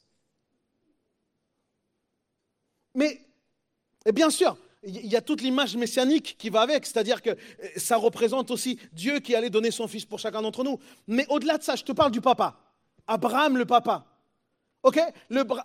[2.96, 3.22] Mais,
[4.14, 7.36] bien sûr, il y a toute l'image messianique qui va avec, c'est-à-dire que euh,
[7.76, 10.80] ça représente aussi Dieu qui allait donner son fils pour chacun d'entre nous.
[11.08, 12.56] Mais au-delà de ça, je te parle du papa,
[13.08, 14.06] Abraham le papa.
[14.84, 15.00] Ok?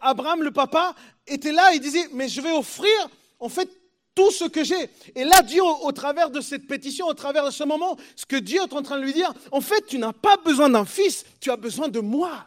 [0.00, 0.94] Abraham le papa
[1.26, 2.90] était là, il disait, mais je vais offrir
[3.38, 3.68] en fait
[4.14, 4.90] tout ce que j'ai.
[5.14, 8.36] Et là, Dieu, au, travers de cette pétition, au travers de ce moment, ce que
[8.36, 11.24] Dieu est en train de lui dire, en fait, tu n'as pas besoin d'un fils,
[11.40, 12.46] tu as besoin de moi.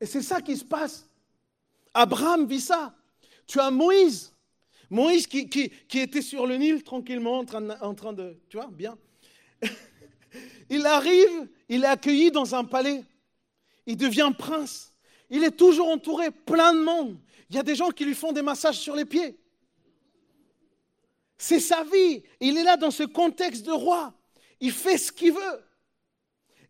[0.00, 1.06] Et c'est ça qui se passe.
[1.94, 2.94] Abraham vit ça.
[3.46, 4.32] Tu as Moïse.
[4.90, 5.48] Moïse qui,
[5.94, 8.36] était sur le Nil tranquillement en en train de...
[8.48, 8.98] Tu vois, bien.
[10.70, 13.02] il arrive, il est accueilli dans un palais.
[13.86, 14.92] Il devient prince.
[15.30, 17.18] Il est toujours entouré, plein de monde.
[17.48, 19.38] Il y a des gens qui lui font des massages sur les pieds.
[21.38, 22.22] C'est sa vie.
[22.40, 24.14] Il est là dans ce contexte de roi.
[24.60, 25.64] Il fait ce qu'il veut.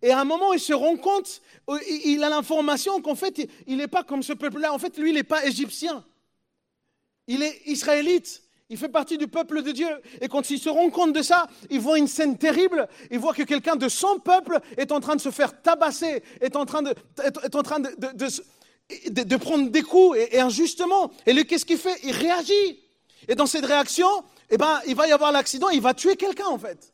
[0.02, 3.76] Et à un moment, il se rend compte, euh, il a l'information qu'en fait, il
[3.76, 4.72] n'est pas comme ce peuple-là.
[4.72, 6.04] En fait, lui, il n'est pas égyptien.
[7.28, 8.42] Il est israélite.
[8.68, 9.88] Il fait partie du peuple de Dieu.
[10.20, 12.88] Et quand il se rend compte de ça, il voit une scène terrible.
[13.10, 16.56] Il voit que quelqu'un de son peuple est en train de se faire tabasser, est
[16.56, 16.94] en train de,
[19.36, 21.12] prendre des coups, et, injustement.
[21.26, 21.98] Et lui, qu'est-ce qu'il fait?
[22.02, 22.80] Il réagit.
[23.28, 24.08] Et dans cette réaction,
[24.50, 26.91] eh ben, il va y avoir l'accident, il va tuer quelqu'un en fait.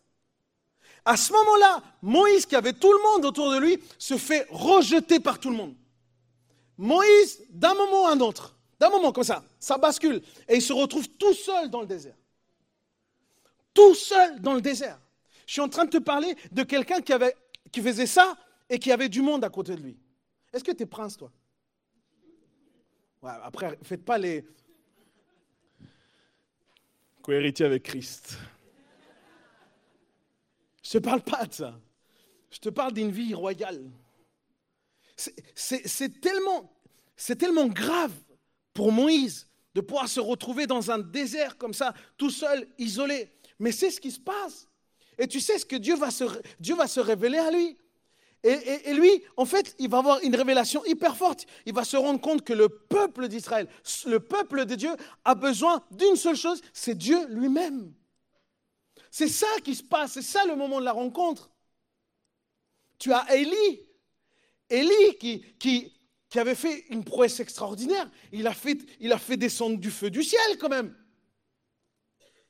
[1.08, 5.20] À ce moment-là, Moïse, qui avait tout le monde autour de lui, se fait rejeter
[5.20, 5.74] par tout le monde.
[6.76, 10.74] Moïse, d'un moment à un autre, d'un moment comme ça, ça bascule, et il se
[10.74, 12.14] retrouve tout seul dans le désert.
[13.72, 15.00] Tout seul dans le désert.
[15.46, 18.36] Je suis en train de te parler de quelqu'un qui, faisait ça
[18.68, 19.96] et qui avait du monde à côté de lui.
[20.52, 21.32] Est-ce que tu es prince, toi?
[23.22, 24.44] Ouais, Après, faites pas les
[27.22, 28.36] co-héritiers avec Christ.
[30.90, 31.78] Je ne te parle pas de ça.
[32.50, 33.90] Je te parle d'une vie royale.
[35.54, 36.72] C'est tellement,
[37.38, 38.12] tellement grave
[38.72, 43.30] pour Moïse de pouvoir se retrouver dans un désert comme ça, tout seul, isolé.
[43.58, 44.66] Mais c'est ce qui se passe.
[45.18, 46.24] Et tu sais ce que Dieu va se,
[46.58, 47.76] Dieu va se révéler à lui.
[48.44, 51.44] Et, et, lui, en fait, il va avoir une révélation hyper forte.
[51.66, 53.68] Il va se rendre compte que le peuple d'Israël,
[54.06, 54.92] le peuple de Dieu,
[55.24, 57.92] a besoin d'une seule chose, c'est Dieu lui-même.
[59.10, 61.50] C'est ça qui se passe, c'est ça le moment de la rencontre.
[62.98, 63.80] Tu as Élie,
[64.68, 65.92] Élie qui,
[66.34, 68.10] avait fait une prouesse extraordinaire.
[68.32, 70.94] Il a, fait, il a fait descendre du feu du ciel quand même.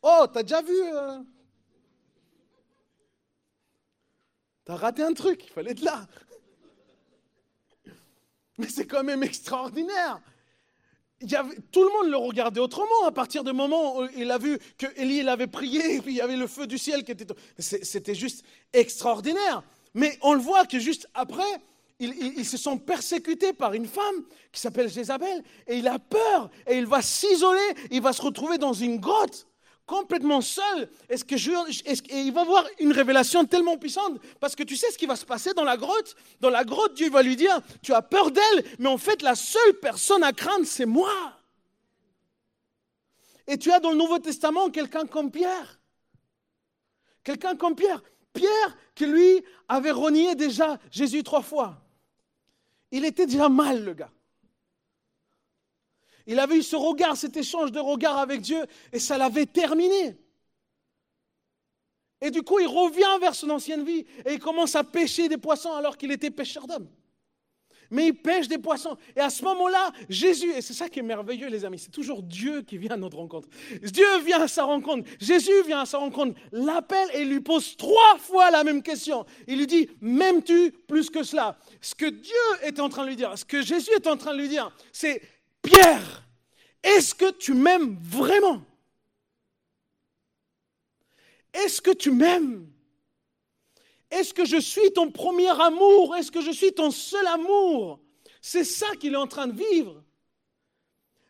[0.03, 1.23] Oh, t'as déjà vu euh?
[4.65, 6.07] T'as raté un truc, il fallait être là.
[8.59, 10.21] Mais c'est quand même extraordinaire.
[11.21, 14.31] Il y avait, tout le monde le regardait autrement à partir du moment où il
[14.31, 17.05] a vu que Élie avait prié et puis il y avait le feu du ciel
[17.05, 17.27] qui était.
[17.59, 19.63] C'était juste extraordinaire.
[19.95, 21.43] Mais on le voit que juste après,
[21.99, 26.79] ils, se sont persécutés par une femme qui s'appelle Jézabel et il a peur et
[26.79, 29.47] il va s'isoler, il va se retrouver dans une grotte
[29.89, 30.89] complètement seul.
[31.09, 31.51] Est-ce que je,
[32.11, 35.17] et il va avoir une révélation tellement puissante parce que tu sais ce qui va
[35.17, 36.15] se passer dans la grotte.
[36.41, 39.35] Dans la grotte, Dieu va lui dire "Tu as peur d'elle, mais en fait la
[39.35, 41.13] seule personne à craindre, c'est moi."
[43.47, 45.81] Et tu as dans le Nouveau Testament quelqu'un comme Pierre.
[47.25, 48.03] Quelqu'un comme Pierre.
[48.35, 51.81] Pierre qui lui avait renié déjà Jésus trois fois.
[52.91, 54.11] Il était déjà mal, le gars.
[56.29, 60.17] Il avait eu ce regard, cet échange de regard avec Dieu, et ça l'avait terminé.
[62.21, 65.39] Et du coup, il revient vers son ancienne vie et il commence à pêcher des
[65.39, 66.89] poissons alors qu'il était pêcheur d'hommes
[67.91, 68.97] mais il pêche des poissons.
[69.17, 72.23] Et à ce moment-là, Jésus, et c'est ça qui est merveilleux les amis, c'est toujours
[72.23, 73.49] Dieu qui vient à notre rencontre.
[73.83, 78.19] Dieu vient à sa rencontre, Jésus vient à sa rencontre, l'appelle et lui pose trois
[78.19, 79.25] fois la même question.
[79.47, 81.59] Il lui dit, m'aimes-tu plus que cela?
[81.81, 84.35] Ce que Dieu est en train de lui dire, ce que Jésus est en train
[84.35, 85.23] de lui dire, c'est,
[85.69, 86.23] Pierre,
[86.83, 88.63] est-ce que tu m'aimes vraiment?
[91.53, 92.71] Est-ce que tu m'aimes?
[94.11, 96.17] Est-ce que je suis ton premier amour?
[96.17, 98.01] Est-ce que je suis ton seul amour?
[98.41, 100.03] C'est ça qu'il est en train de vivre.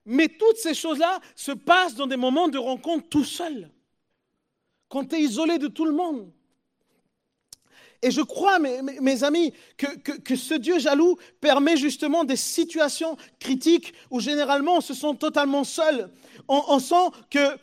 [0.04, 3.70] Mais toutes ces choses-là se passent dans des moments de rencontre tout seul,
[4.88, 6.32] quand tu es isolé de tout le monde.
[8.02, 14.20] Et je crois, mes, amis, que, ce Dieu jaloux permet justement des situations critiques où
[14.20, 16.10] généralement on se sent totalement seul.
[16.46, 17.56] On, on sent que,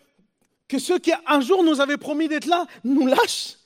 [0.68, 3.58] que ceux qui un jour nous avaient promis d'être là nous lâchent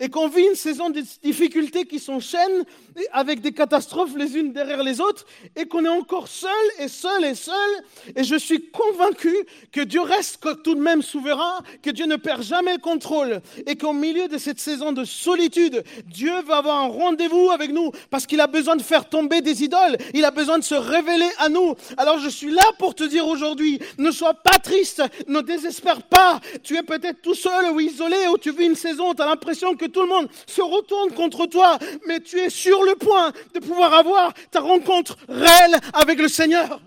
[0.00, 2.64] et qu'on vit une saison de difficultés qui s'enchaînent
[3.12, 7.24] avec des catastrophes les unes derrière les autres et qu'on est encore seul et seul
[7.24, 7.70] et seul.
[8.16, 9.34] Et je suis convaincu
[9.70, 13.76] que Dieu reste tout de même souverain, que Dieu ne perd jamais le contrôle et
[13.76, 18.26] qu'au milieu de cette saison de solitude, Dieu va avoir un rendez-vous avec nous parce
[18.26, 21.48] qu'il a besoin de faire tomber des idoles, il a besoin de se révéler à
[21.48, 21.74] nous.
[21.98, 26.40] Alors je suis là pour te dire aujourd'hui, ne sois pas triste, ne désespère pas.
[26.62, 29.74] Tu es peut-être tout seul ou isolé ou tu vis une saison, tu as l'impression
[29.76, 33.60] que tout le monde se retourne contre toi, mais tu es sur le point de
[33.60, 36.80] pouvoir avoir ta rencontre réelle avec le Seigneur.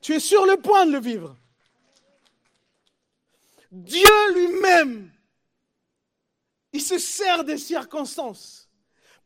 [0.00, 1.36] Tu es sur le point de le vivre.
[3.70, 5.10] Dieu lui-même,
[6.72, 8.68] il se sert des circonstances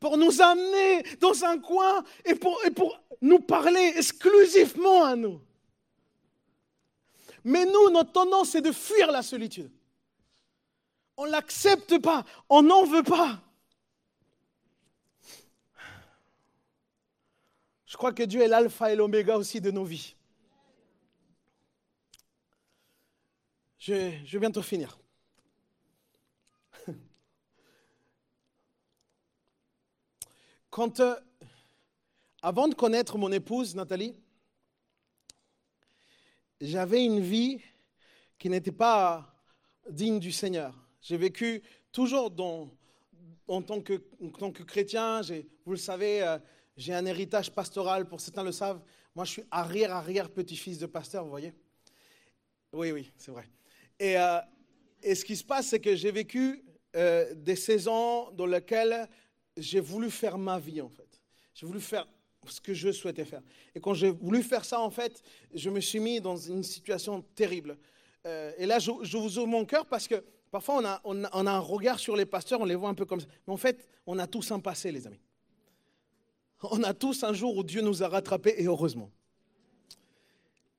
[0.00, 2.60] pour nous amener dans un coin et pour,
[3.20, 5.40] nous parler exclusivement à nous.
[7.44, 9.70] Mais nous, notre tendance, c'est de fuir la solitude.
[11.16, 13.40] On ne l'accepte pas, on n'en veut pas.
[17.86, 20.16] Je crois que Dieu est l'alpha et l'oméga aussi de nos vies.
[23.78, 24.98] Je, je vais bientôt finir.
[30.72, 31.14] Quand, euh,
[32.40, 34.18] avant de connaître mon épouse Nathalie,
[36.62, 37.60] j'avais une vie
[38.38, 39.34] qui n'était pas
[39.90, 40.81] digne du Seigneur.
[41.02, 42.32] J'ai vécu toujours
[43.48, 45.20] en, tant que, chrétien,
[45.66, 46.38] vous le savez, euh,
[46.76, 48.80] j'ai un héritage pastoral, pour certains le savent.
[49.14, 51.52] Moi, je suis arrière-arrière-petit-fils de pasteur, vous voyez
[52.72, 53.48] Oui, oui, c'est vrai.
[53.98, 54.38] Et, euh,
[55.02, 59.08] ce qui se passe, c'est que j'ai vécu euh, des saisons dans lesquelles
[59.56, 61.20] j'ai voulu faire ma vie, en fait.
[61.52, 62.06] J'ai voulu faire
[62.46, 63.42] ce que je souhaitais faire.
[63.74, 65.20] Et quand j'ai voulu faire ça, en fait,
[65.52, 67.76] je me suis mis dans une situation terrible.
[68.24, 72.14] et là, je vous ouvre mon cœur parce que Parfois, on a, un regard sur
[72.14, 73.26] les pasteurs, on les voit un peu comme ça.
[73.46, 75.22] Mais en fait, on a tous un passé, les amis.
[76.62, 79.10] On a tous un jour où Dieu nous a rattrapés, et heureusement.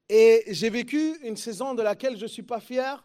[0.09, 3.03] Et j'ai vécu une saison de laquelle je ne suis pas fier.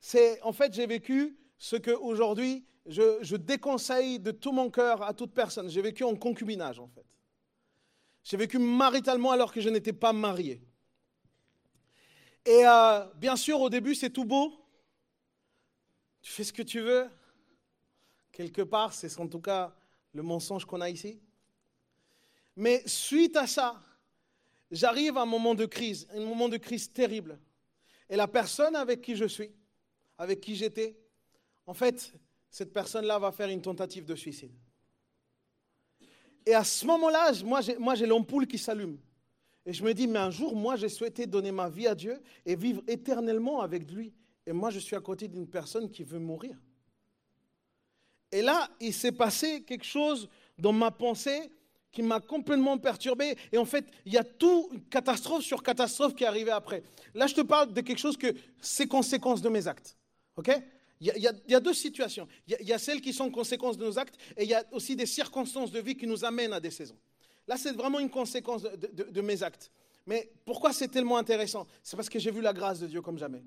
[0.00, 5.12] C'est, en fait, j'ai vécu ce qu'aujourd'hui, je, je déconseille de tout mon cœur à
[5.12, 5.68] toute personne.
[5.68, 7.04] J'ai vécu en concubinage, en fait.
[8.24, 10.62] J'ai vécu maritalement alors que je n'étais pas marié.
[12.46, 14.59] Et euh, bien sûr, au début, c'est tout beau.
[16.22, 17.08] Tu fais ce que tu veux.
[18.32, 19.74] Quelque part, c'est en tout cas
[20.12, 21.20] le mensonge qu'on a ici.
[22.56, 23.80] Mais suite à ça,
[24.70, 27.38] j'arrive à un moment de crise, un moment de crise terrible.
[28.08, 29.50] Et la personne avec qui je suis,
[30.18, 30.96] avec qui j'étais,
[31.66, 32.12] en fait,
[32.50, 34.52] cette personne-là va faire une tentative de suicide.
[36.44, 38.98] Et à ce moment-là, moi j'ai l'ampoule qui s'allume.
[39.64, 42.20] Et je me dis, mais un jour, moi j'ai souhaité donner ma vie à Dieu
[42.44, 44.12] et vivre éternellement avec lui.
[44.46, 46.56] Et moi, je suis à côté d'une personne qui veut mourir.
[48.32, 50.28] Et là, il s'est passé quelque chose
[50.58, 51.50] dans ma pensée
[51.92, 53.36] qui m'a complètement perturbé.
[53.52, 56.82] Et en fait, il y a tout, catastrophe sur catastrophe qui est arrivée après.
[57.14, 59.96] Là, je te parle de quelque chose que c'est conséquence de mes actes.
[60.36, 60.50] OK?
[61.02, 62.28] Il y, a, deux situations.
[62.46, 64.94] Il y, a, celles qui sont conséquences de nos actes et il y a aussi
[64.94, 66.98] des circonstances de vie qui nous amènent à des saisons.
[67.48, 69.72] Là, c'est vraiment une conséquence de mes actes.
[70.06, 71.66] Mais pourquoi c'est tellement intéressant?
[71.82, 73.42] C'est parce que j'ai vu la grâce de Dieu comme jamais.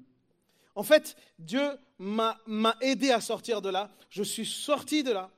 [0.76, 2.38] En fait, Dieu m'a
[2.82, 3.92] aidé à sortir de là.
[4.10, 5.30] Je suis sorti de là.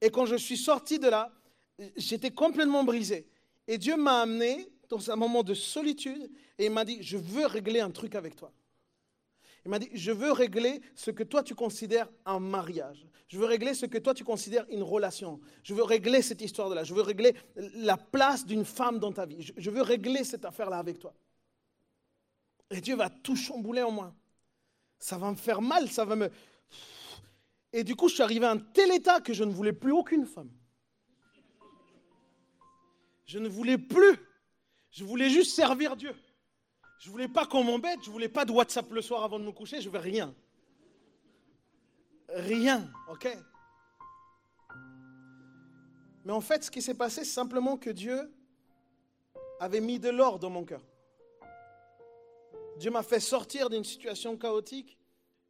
[0.00, 1.30] Et quand je suis sorti de là,
[1.96, 3.28] j'étais complètement brisé.
[3.68, 7.46] Et Dieu m'a amené dans un moment de solitude et il m'a dit, je veux
[7.46, 8.52] régler un truc avec toi.
[9.64, 13.06] Il m'a dit, je veux régler ce que toi tu considères un mariage.
[13.28, 15.38] Je veux régler ce que toi tu considères une relation.
[15.62, 16.82] Je veux régler cette histoire-là.
[16.82, 19.52] Je veux régler la place d'une femme dans ta vie.
[19.56, 21.14] Je veux régler cette affaire-là avec toi.
[22.70, 24.14] Et Dieu va tout chambouler en moi.
[24.98, 26.30] Ça va me faire mal, ça va me...
[27.72, 29.92] Et du coup, je suis arrivé à un tel état que je ne voulais plus
[29.92, 30.50] aucune femme.
[33.26, 34.18] Je ne voulais plus.
[34.90, 36.14] Je voulais juste servir Dieu.
[37.00, 39.38] Je ne voulais pas qu'on m'embête, je ne voulais pas de WhatsApp le soir avant
[39.38, 40.34] de me coucher, je veux rien.
[42.28, 43.28] Rien, ok?
[46.24, 48.30] Mais en fait, ce qui s'est passé, c'est simplement que Dieu
[49.60, 50.82] avait mis de l'or dans mon cœur.
[52.80, 54.96] Dieu m'a fait sortir d'une situation chaotique.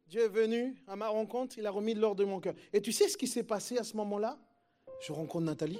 [0.07, 2.53] Dieu est venu à ma rencontre, il a remis de l'or dans mon cœur.
[2.73, 4.37] Et tu sais ce qui s'est passé à ce moment-là?
[4.99, 5.79] Je rencontre Nathalie.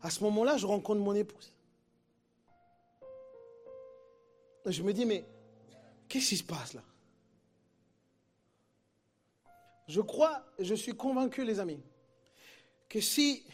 [0.00, 1.52] À ce moment-là, je rencontre mon épouse.
[4.64, 5.24] Je me dis, mais
[6.08, 6.82] qu'est-ce qui se passe là?
[9.88, 11.80] Je crois, je suis convaincu, les amis,
[12.88, 13.44] que si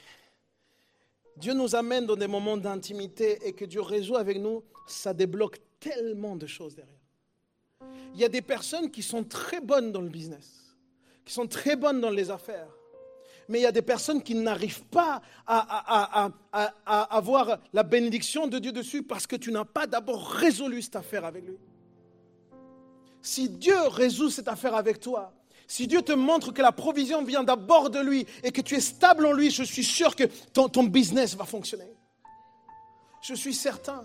[1.37, 5.59] Dieu nous amène dans des moments d'intimité et que Dieu résout avec nous, ça débloque
[5.79, 6.95] tellement de choses derrière.
[8.15, 10.75] Il y a des personnes qui sont très bonnes dans le business,
[11.25, 12.71] qui sont très bonnes dans les affaires,
[13.49, 16.31] mais il y a des personnes qui n'arrivent pas à,
[16.85, 21.25] avoir la bénédiction de Dieu dessus parce que tu n'as pas d'abord résolu cette affaire
[21.25, 21.59] avec lui.
[23.21, 25.33] Si Dieu résout cette affaire avec toi,
[25.67, 28.81] si Dieu te montre que la provision vient d'abord de lui et que tu es
[28.81, 31.93] stable en lui, je suis sûr que ton, business va fonctionner.
[33.23, 34.05] Je suis certain.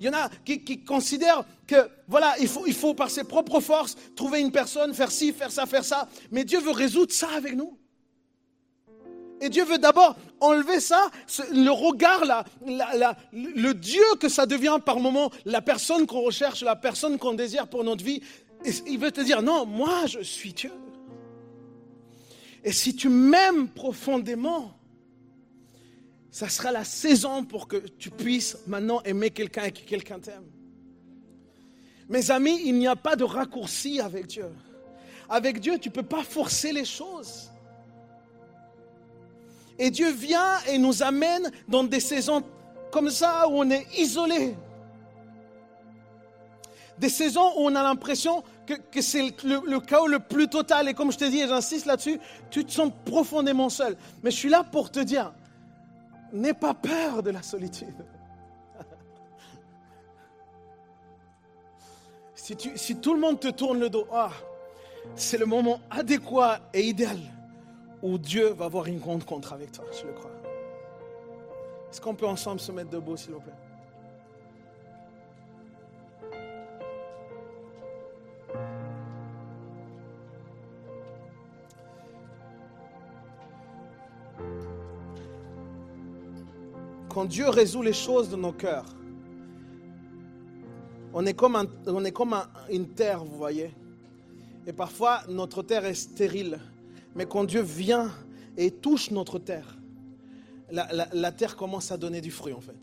[0.00, 4.40] Il y en a qui, considèrent que, voilà, il faut, par ses propres forces trouver
[4.40, 6.08] une personne, faire ci, faire ça, faire ça.
[6.30, 7.76] Mais Dieu veut résoudre ça avec nous.
[9.40, 11.10] Et Dieu veut d'abord enlever ça,
[11.52, 17.18] le regard, le Dieu que ça devient par moment, la personne qu'on recherche, la personne
[17.18, 18.22] qu'on désire pour notre vie.
[18.64, 20.72] Il veut te dire, non, moi je suis Dieu.
[22.64, 24.78] Et si tu m'aimes profondément,
[26.30, 30.46] ça sera la saison pour que tu puisses maintenant aimer quelqu'un et que quelqu'un t'aime.
[32.08, 34.48] Mes amis, il n'y a pas de raccourci avec Dieu.
[35.28, 37.50] Avec Dieu, tu ne peux pas forcer les choses.
[39.78, 42.42] Et Dieu vient et nous amène dans des saisons
[42.90, 44.54] comme ça où on est isolé.
[46.98, 50.88] Des saisons où on a l'impression que, c'est le, chaos le plus total.
[50.88, 52.18] Et comme je te dis, et j'insiste là-dessus,
[52.50, 53.96] tu te sens profondément seul.
[54.22, 55.32] Mais je suis là pour te dire,
[56.32, 58.04] n'aie pas peur de la solitude.
[62.34, 64.30] si, tout le monde te tourne le dos, ah,
[65.14, 67.18] c'est le moment adéquat et idéal
[68.02, 70.30] où Dieu va avoir une rencontre avec toi, je le crois.
[71.90, 73.52] Est-ce qu'on peut ensemble se mettre debout, s'il vous plaît?
[87.08, 88.84] Quand Dieu résout les choses de nos cœurs,
[91.14, 91.56] on est comme,
[92.70, 93.70] une terre, vous voyez.
[94.66, 96.58] Et parfois, notre terre est stérile.
[97.14, 98.10] Mais quand Dieu vient
[98.56, 99.78] et touche notre terre,
[100.70, 102.76] la, terre commence à donner du fruit en fait.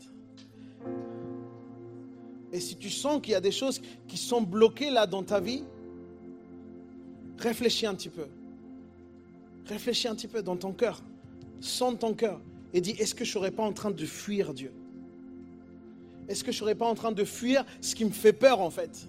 [2.52, 5.38] Et si tu sens qu'il y a des choses qui sont bloquées là dans ta
[5.38, 5.62] vie,
[7.38, 8.26] réfléchis un petit peu.
[9.66, 11.00] Réfléchis un petit peu dans ton cœur.
[11.60, 12.40] Sens ton cœur
[12.76, 14.70] et dis, est-ce que je ne serais pas en train de fuir Dieu?
[16.28, 18.60] Est-ce que je ne serais pas en train de fuir ce qui me fait peur
[18.60, 19.08] en fait?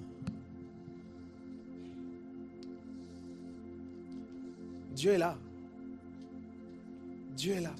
[4.95, 5.37] Dieu est là.
[7.35, 7.73] Dieu est là.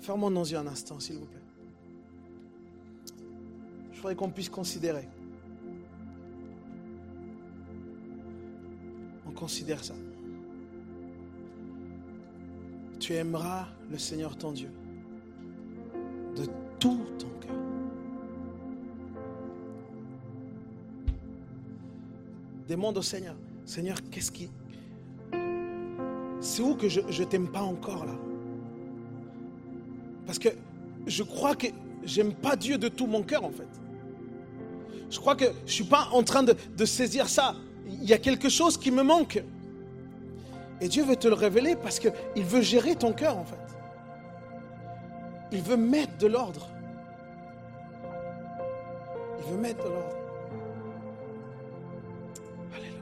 [0.00, 1.36] Fermons nos yeux un instant, s'il vous plaît.
[3.92, 5.06] Je voudrais qu'on puisse considérer.
[9.26, 9.92] On considère ça.
[13.06, 14.68] Tu aimeras le Seigneur ton Dieu
[16.34, 16.44] de
[16.80, 17.54] tout ton cœur,
[22.68, 24.50] Demande au Seigneur, Seigneur, qu'est-ce qui...
[26.40, 28.16] C'est où que je ne t'aime pas encore là?
[30.26, 30.48] Parce que
[31.06, 31.68] je crois que
[32.02, 33.68] j'aime pas Dieu de tout mon cœur en fait.
[35.10, 37.54] Je crois que je ne suis pas en train de, de saisir ça.
[37.86, 39.44] Il y a quelque chose qui me manque.
[40.80, 43.56] Et Dieu veut te le révéler parce qu'il veut gérer ton cœur en fait.
[45.52, 46.68] Il veut mettre de l'ordre.
[49.38, 50.16] Il veut mettre de l'ordre.
[52.74, 53.00] Alléluia.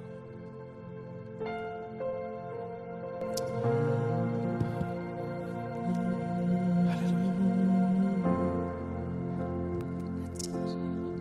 [6.93, 7.33] Alléluia.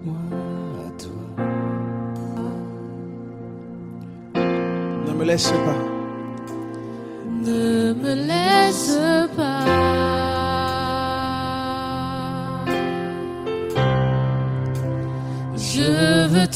[0.03, 0.15] Moi.
[5.05, 5.82] Ne me laisse pas.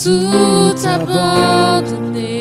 [0.08, 2.37] Tout abandonner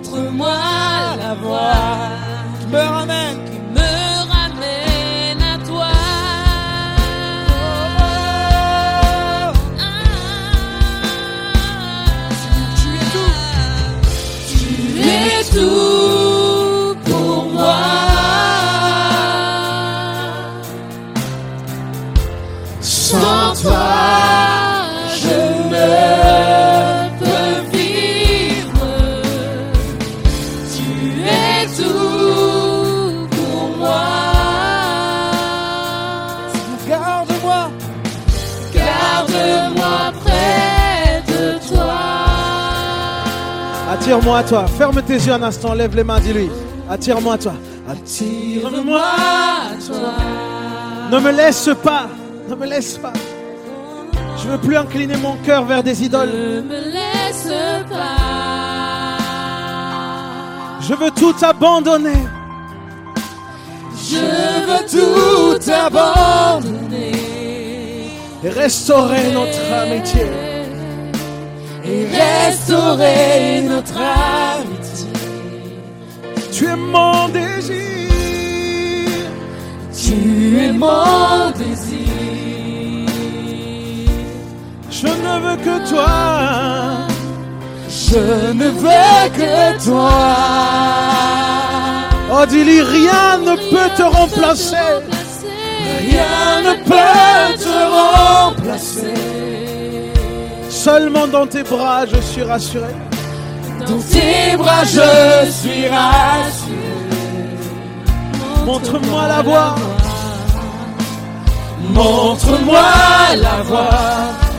[0.00, 0.56] Montre-moi
[1.18, 1.72] la voie
[2.60, 3.39] Tu me ramènes.
[44.10, 44.66] Attire-moi à toi.
[44.66, 45.72] Ferme tes yeux un instant.
[45.72, 46.18] Lève les mains.
[46.18, 46.50] Dis-lui.
[46.90, 47.52] Attire-moi à toi.
[48.04, 50.14] Tire-moi à toi.
[51.12, 52.08] Ne me laisse pas.
[52.48, 53.12] Ne me laisse pas.
[54.36, 56.28] Je veux plus incliner mon cœur vers des idoles.
[56.28, 57.52] Ne me laisse
[57.88, 59.16] pas.
[60.80, 62.26] Je veux tout abandonner.
[63.94, 64.16] Je
[64.66, 67.12] veux tout abandonner
[68.42, 70.49] Et restaurer notre amitié.
[71.90, 75.08] Et restaurer notre amitié.
[76.52, 77.76] Tu es mon désir.
[80.02, 80.16] Tu
[80.66, 82.00] es mon désir.
[84.90, 87.10] Je ne veux que toi.
[87.88, 90.10] Je ne veux que toi.
[92.32, 94.92] Oh, dis-lui, rien ne peut te remplacer.
[96.00, 99.40] Rien ne peut te remplacer.
[100.84, 102.94] Seulement dans tes bras, je suis rassuré.
[103.80, 106.78] Dans tes bras, je suis rassuré.
[108.64, 109.74] Montre-moi la voie.
[111.90, 112.80] Montre-moi
[113.36, 113.90] la voie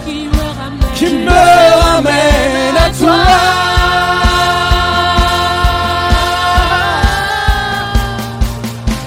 [0.05, 1.41] qui me ramène, qui me
[1.85, 3.17] ramène à toi.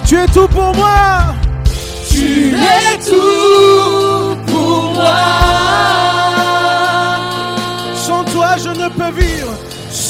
[0.04, 1.32] Tu es tout pour moi.
[2.10, 3.73] Tu es tout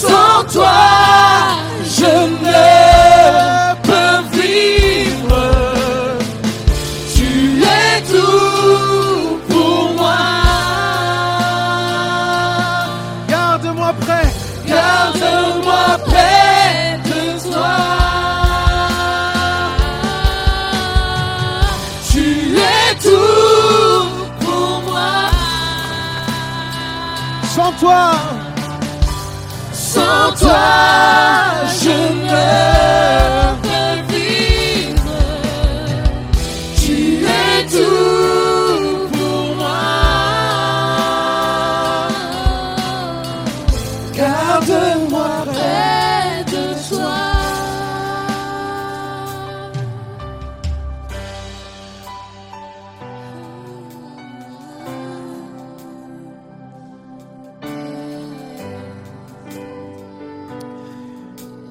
[0.06, 0.82] Sans toi,
[1.98, 2.12] je
[2.46, 2.74] ne
[3.86, 5.42] peux vivre.
[7.14, 10.22] Tu es tout pour moi.
[13.28, 14.26] Garde-moi près.
[14.66, 17.76] Garde-moi près de toi.
[22.10, 22.26] Tu
[22.56, 24.06] es tout
[24.40, 25.12] pour moi.
[27.54, 28.04] Sans toi,
[29.94, 30.58] Sans toi,
[31.80, 31.90] je
[32.26, 32.73] ne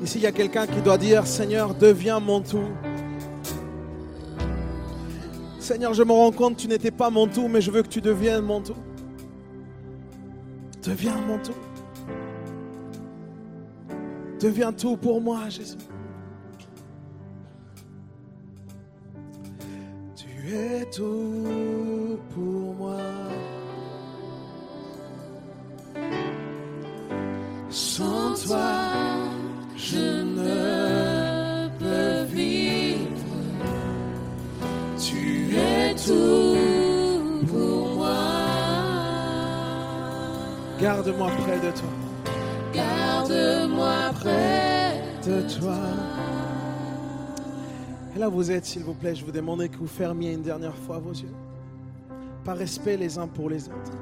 [0.04, 2.68] Ici, il y a quelqu'un qui doit dire, Seigneur, deviens mon tout.
[5.60, 8.01] Seigneur, je me rends compte tu n'étais pas mon tout, mais je veux que tu
[8.01, 8.76] deviennes mon tout.
[10.86, 11.54] Deviens mon tout.
[14.41, 15.78] Deviens tout pour moi, Jésus.
[20.18, 22.97] Tu es tout pour moi.
[27.70, 28.92] Sans toi,
[29.93, 33.35] je ne peux vivre.
[34.97, 38.15] Tu es tout pour moi.
[40.79, 41.93] Garde-moi près de toi.
[42.73, 45.77] Garde-moi près de toi.
[48.15, 50.75] Et là, vous êtes, s'il vous plaît, je vous demanderai que vous fermiez une dernière
[50.75, 51.33] fois vos yeux,
[52.43, 53.97] par respect les uns pour les autres.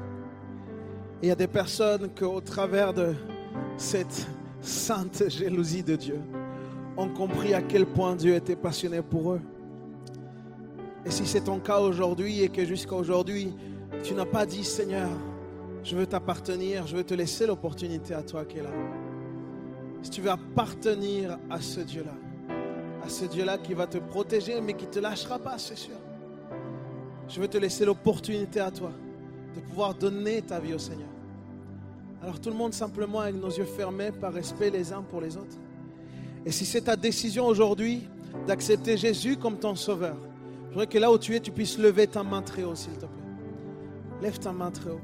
[1.22, 3.14] Et il y a des personnes qui, au travers de
[3.76, 4.26] cette
[4.62, 6.20] sainte jalousie de Dieu,
[6.96, 9.40] ont compris à quel point Dieu était passionné pour eux.
[11.04, 13.52] Et si c'est ton cas aujourd'hui et que jusqu'à aujourd'hui,
[14.04, 15.08] tu n'as pas dit, Seigneur,
[15.82, 18.70] je veux t'appartenir, je veux te laisser l'opportunité à toi qui est là.
[20.02, 22.14] Si tu veux appartenir à ce Dieu-là,
[23.04, 25.96] à ce Dieu-là qui va te protéger, mais qui ne te lâchera pas, c'est sûr.
[27.28, 28.92] Je veux te laisser l'opportunité à toi
[29.54, 31.11] de pouvoir donner ta vie au Seigneur.
[32.22, 35.36] Alors tout le monde simplement avec nos yeux fermés par respect les uns pour les
[35.36, 35.56] autres.
[36.46, 38.08] Et si c'est ta décision aujourd'hui
[38.46, 40.16] d'accepter Jésus comme ton sauveur,
[40.68, 42.92] je voudrais que là où tu es, tu puisses lever ta main très haut, s'il
[42.94, 43.08] te plaît.
[44.22, 45.00] Lève ta main très haut.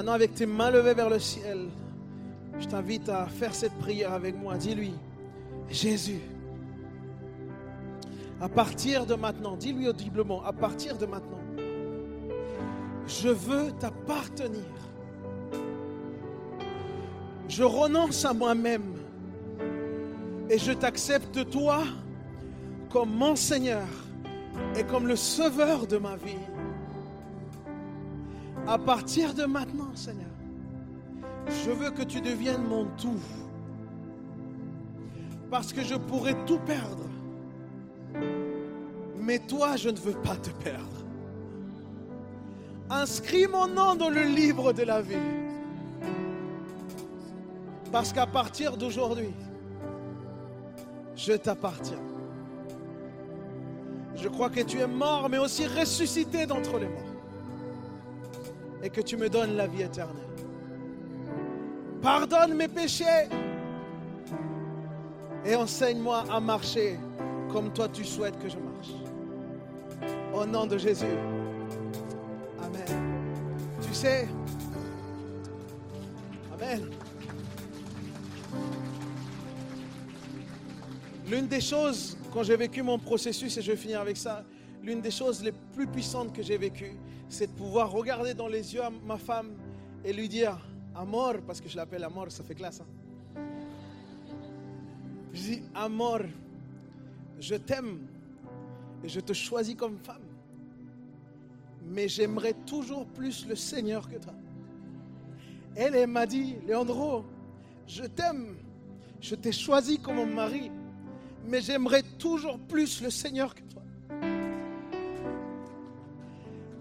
[0.00, 1.68] Maintenant, avec tes mains levées vers le ciel,
[2.58, 4.56] je t'invite à faire cette prière avec moi.
[4.56, 4.94] Dis-lui,
[5.68, 6.22] Jésus,
[8.40, 11.42] à partir de maintenant, dis-lui audiblement, à partir de maintenant,
[13.06, 14.64] je veux t'appartenir.
[17.46, 18.94] Je renonce à moi-même
[20.48, 21.82] et je t'accepte toi
[22.88, 23.86] comme mon Seigneur
[24.78, 26.38] et comme le sauveur de ma vie.
[28.70, 30.30] À partir de maintenant, Seigneur,
[31.48, 33.18] je veux que tu deviennes mon tout.
[35.50, 37.08] Parce que je pourrais tout perdre.
[39.18, 41.04] Mais toi, je ne veux pas te perdre.
[42.88, 45.16] Inscris mon nom dans le livre de la vie.
[47.90, 49.34] Parce qu'à partir d'aujourd'hui,
[51.16, 51.98] je t'appartiens.
[54.14, 57.09] Je crois que tu es mort, mais aussi ressuscité d'entre les morts.
[58.82, 60.16] Et que tu me donnes la vie éternelle.
[62.00, 63.28] Pardonne mes péchés.
[65.44, 66.98] Et enseigne-moi à marcher
[67.50, 68.90] comme toi tu souhaites que je marche.
[70.32, 71.06] Au nom de Jésus.
[72.62, 73.26] Amen.
[73.82, 74.28] Tu sais,
[76.54, 76.90] Amen.
[81.26, 84.44] L'une des choses, quand j'ai vécu mon processus, et je vais finir avec ça,
[84.82, 86.96] l'une des choses les plus puissantes que j'ai vécues,
[87.30, 89.52] c'est de pouvoir regarder dans les yeux ma femme
[90.04, 90.58] et lui dire,
[90.94, 92.82] Amor, parce que je l'appelle Amor, ça fait classe.
[92.82, 93.42] Hein?
[95.32, 96.22] Je dis, Amor,
[97.38, 98.00] je t'aime
[99.04, 100.22] et je te choisis comme femme.
[101.86, 104.34] Mais j'aimerais toujours plus le Seigneur que toi.
[105.76, 107.24] Elle, elle m'a dit, Léandro,
[107.86, 108.56] je t'aime,
[109.20, 110.70] je t'ai choisi comme mon mari,
[111.46, 113.79] mais j'aimerais toujours plus le Seigneur que toi.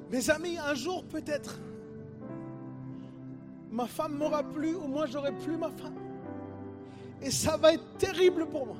[0.09, 1.59] Mes amis, un jour peut-être,
[3.69, 5.93] ma femme m'aura plu ou moi j'aurai plus ma femme.
[7.21, 8.77] Et ça va être terrible pour moi.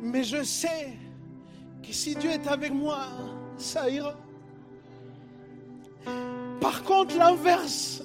[0.00, 0.96] Mais je sais
[1.82, 3.06] que si Dieu est avec moi,
[3.56, 4.16] ça ira.
[6.60, 8.02] Par contre, l'inverse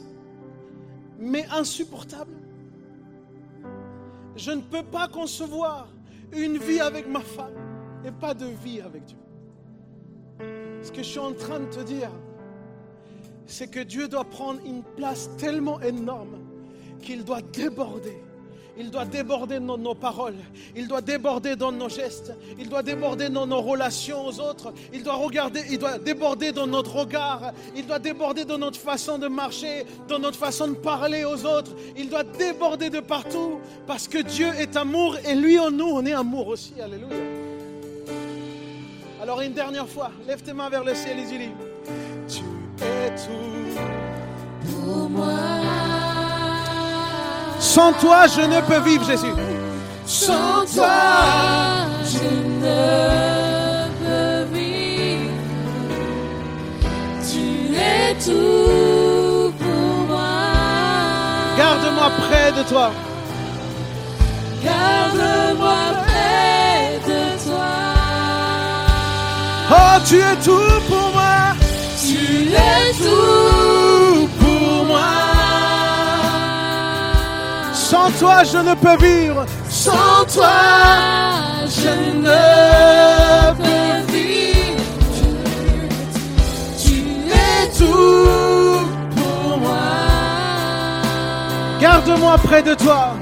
[1.18, 2.34] m'est insupportable.
[4.36, 5.88] Je ne peux pas concevoir
[6.34, 7.54] une vie avec ma femme
[8.04, 9.18] et pas de vie avec Dieu.
[10.86, 12.12] Ce que je suis en train de te dire,
[13.48, 16.38] c'est que Dieu doit prendre une place tellement énorme
[17.02, 18.22] qu'il doit déborder.
[18.78, 20.36] Il doit déborder dans nos paroles,
[20.76, 25.02] il doit déborder dans nos gestes, il doit déborder dans nos relations aux autres, il
[25.02, 29.30] doit regarder, il doit déborder dans notre regard, il doit déborder dans notre façon de
[29.30, 34.18] marcher, dans notre façon de parler aux autres, il doit déborder de partout parce que
[34.18, 36.74] Dieu est amour et lui en nous, on est amour aussi.
[36.80, 37.55] Alléluia.
[39.26, 41.50] Alors une dernière fois, lève tes mains vers le ciel et dis
[42.28, 42.44] Tu
[42.84, 43.80] es tout
[44.70, 45.34] pour moi.
[47.58, 49.34] Sans toi, je ne peux vivre, Jésus.
[50.06, 52.24] Sans toi, je
[52.62, 55.32] ne peux vivre.
[57.28, 60.38] Tu es tout pour moi.
[61.58, 62.92] Garde-moi près de toi.
[64.64, 65.85] Garde-moi
[69.78, 71.54] Oh, tu es tout pour moi.
[72.02, 75.14] Tu es tout pour moi.
[77.74, 79.46] Sans toi, je ne peux vivre.
[79.70, 80.58] Sans toi,
[81.68, 81.94] je
[82.26, 84.84] ne peux vivre.
[86.84, 86.96] Tu
[87.32, 88.80] es tout
[89.18, 89.90] pour moi.
[91.82, 93.16] Garde-moi près de toi.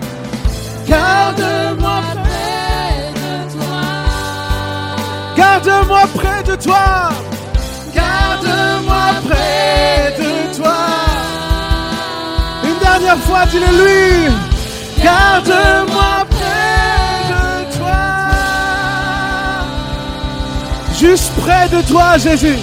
[0.88, 2.13] Garde-moi
[5.44, 7.10] Garde-moi près de toi.
[7.94, 10.82] Garde-moi près de toi.
[12.64, 14.34] Une dernière fois, dis-le lui.
[15.04, 18.04] Garde-moi près de toi.
[20.98, 22.60] Juste près de toi, Jésus.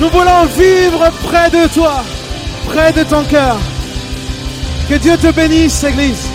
[0.00, 2.02] Nous voulons vivre près de toi,
[2.66, 3.56] près de ton cœur.
[4.88, 6.31] Que Dieu te bénisse, Église.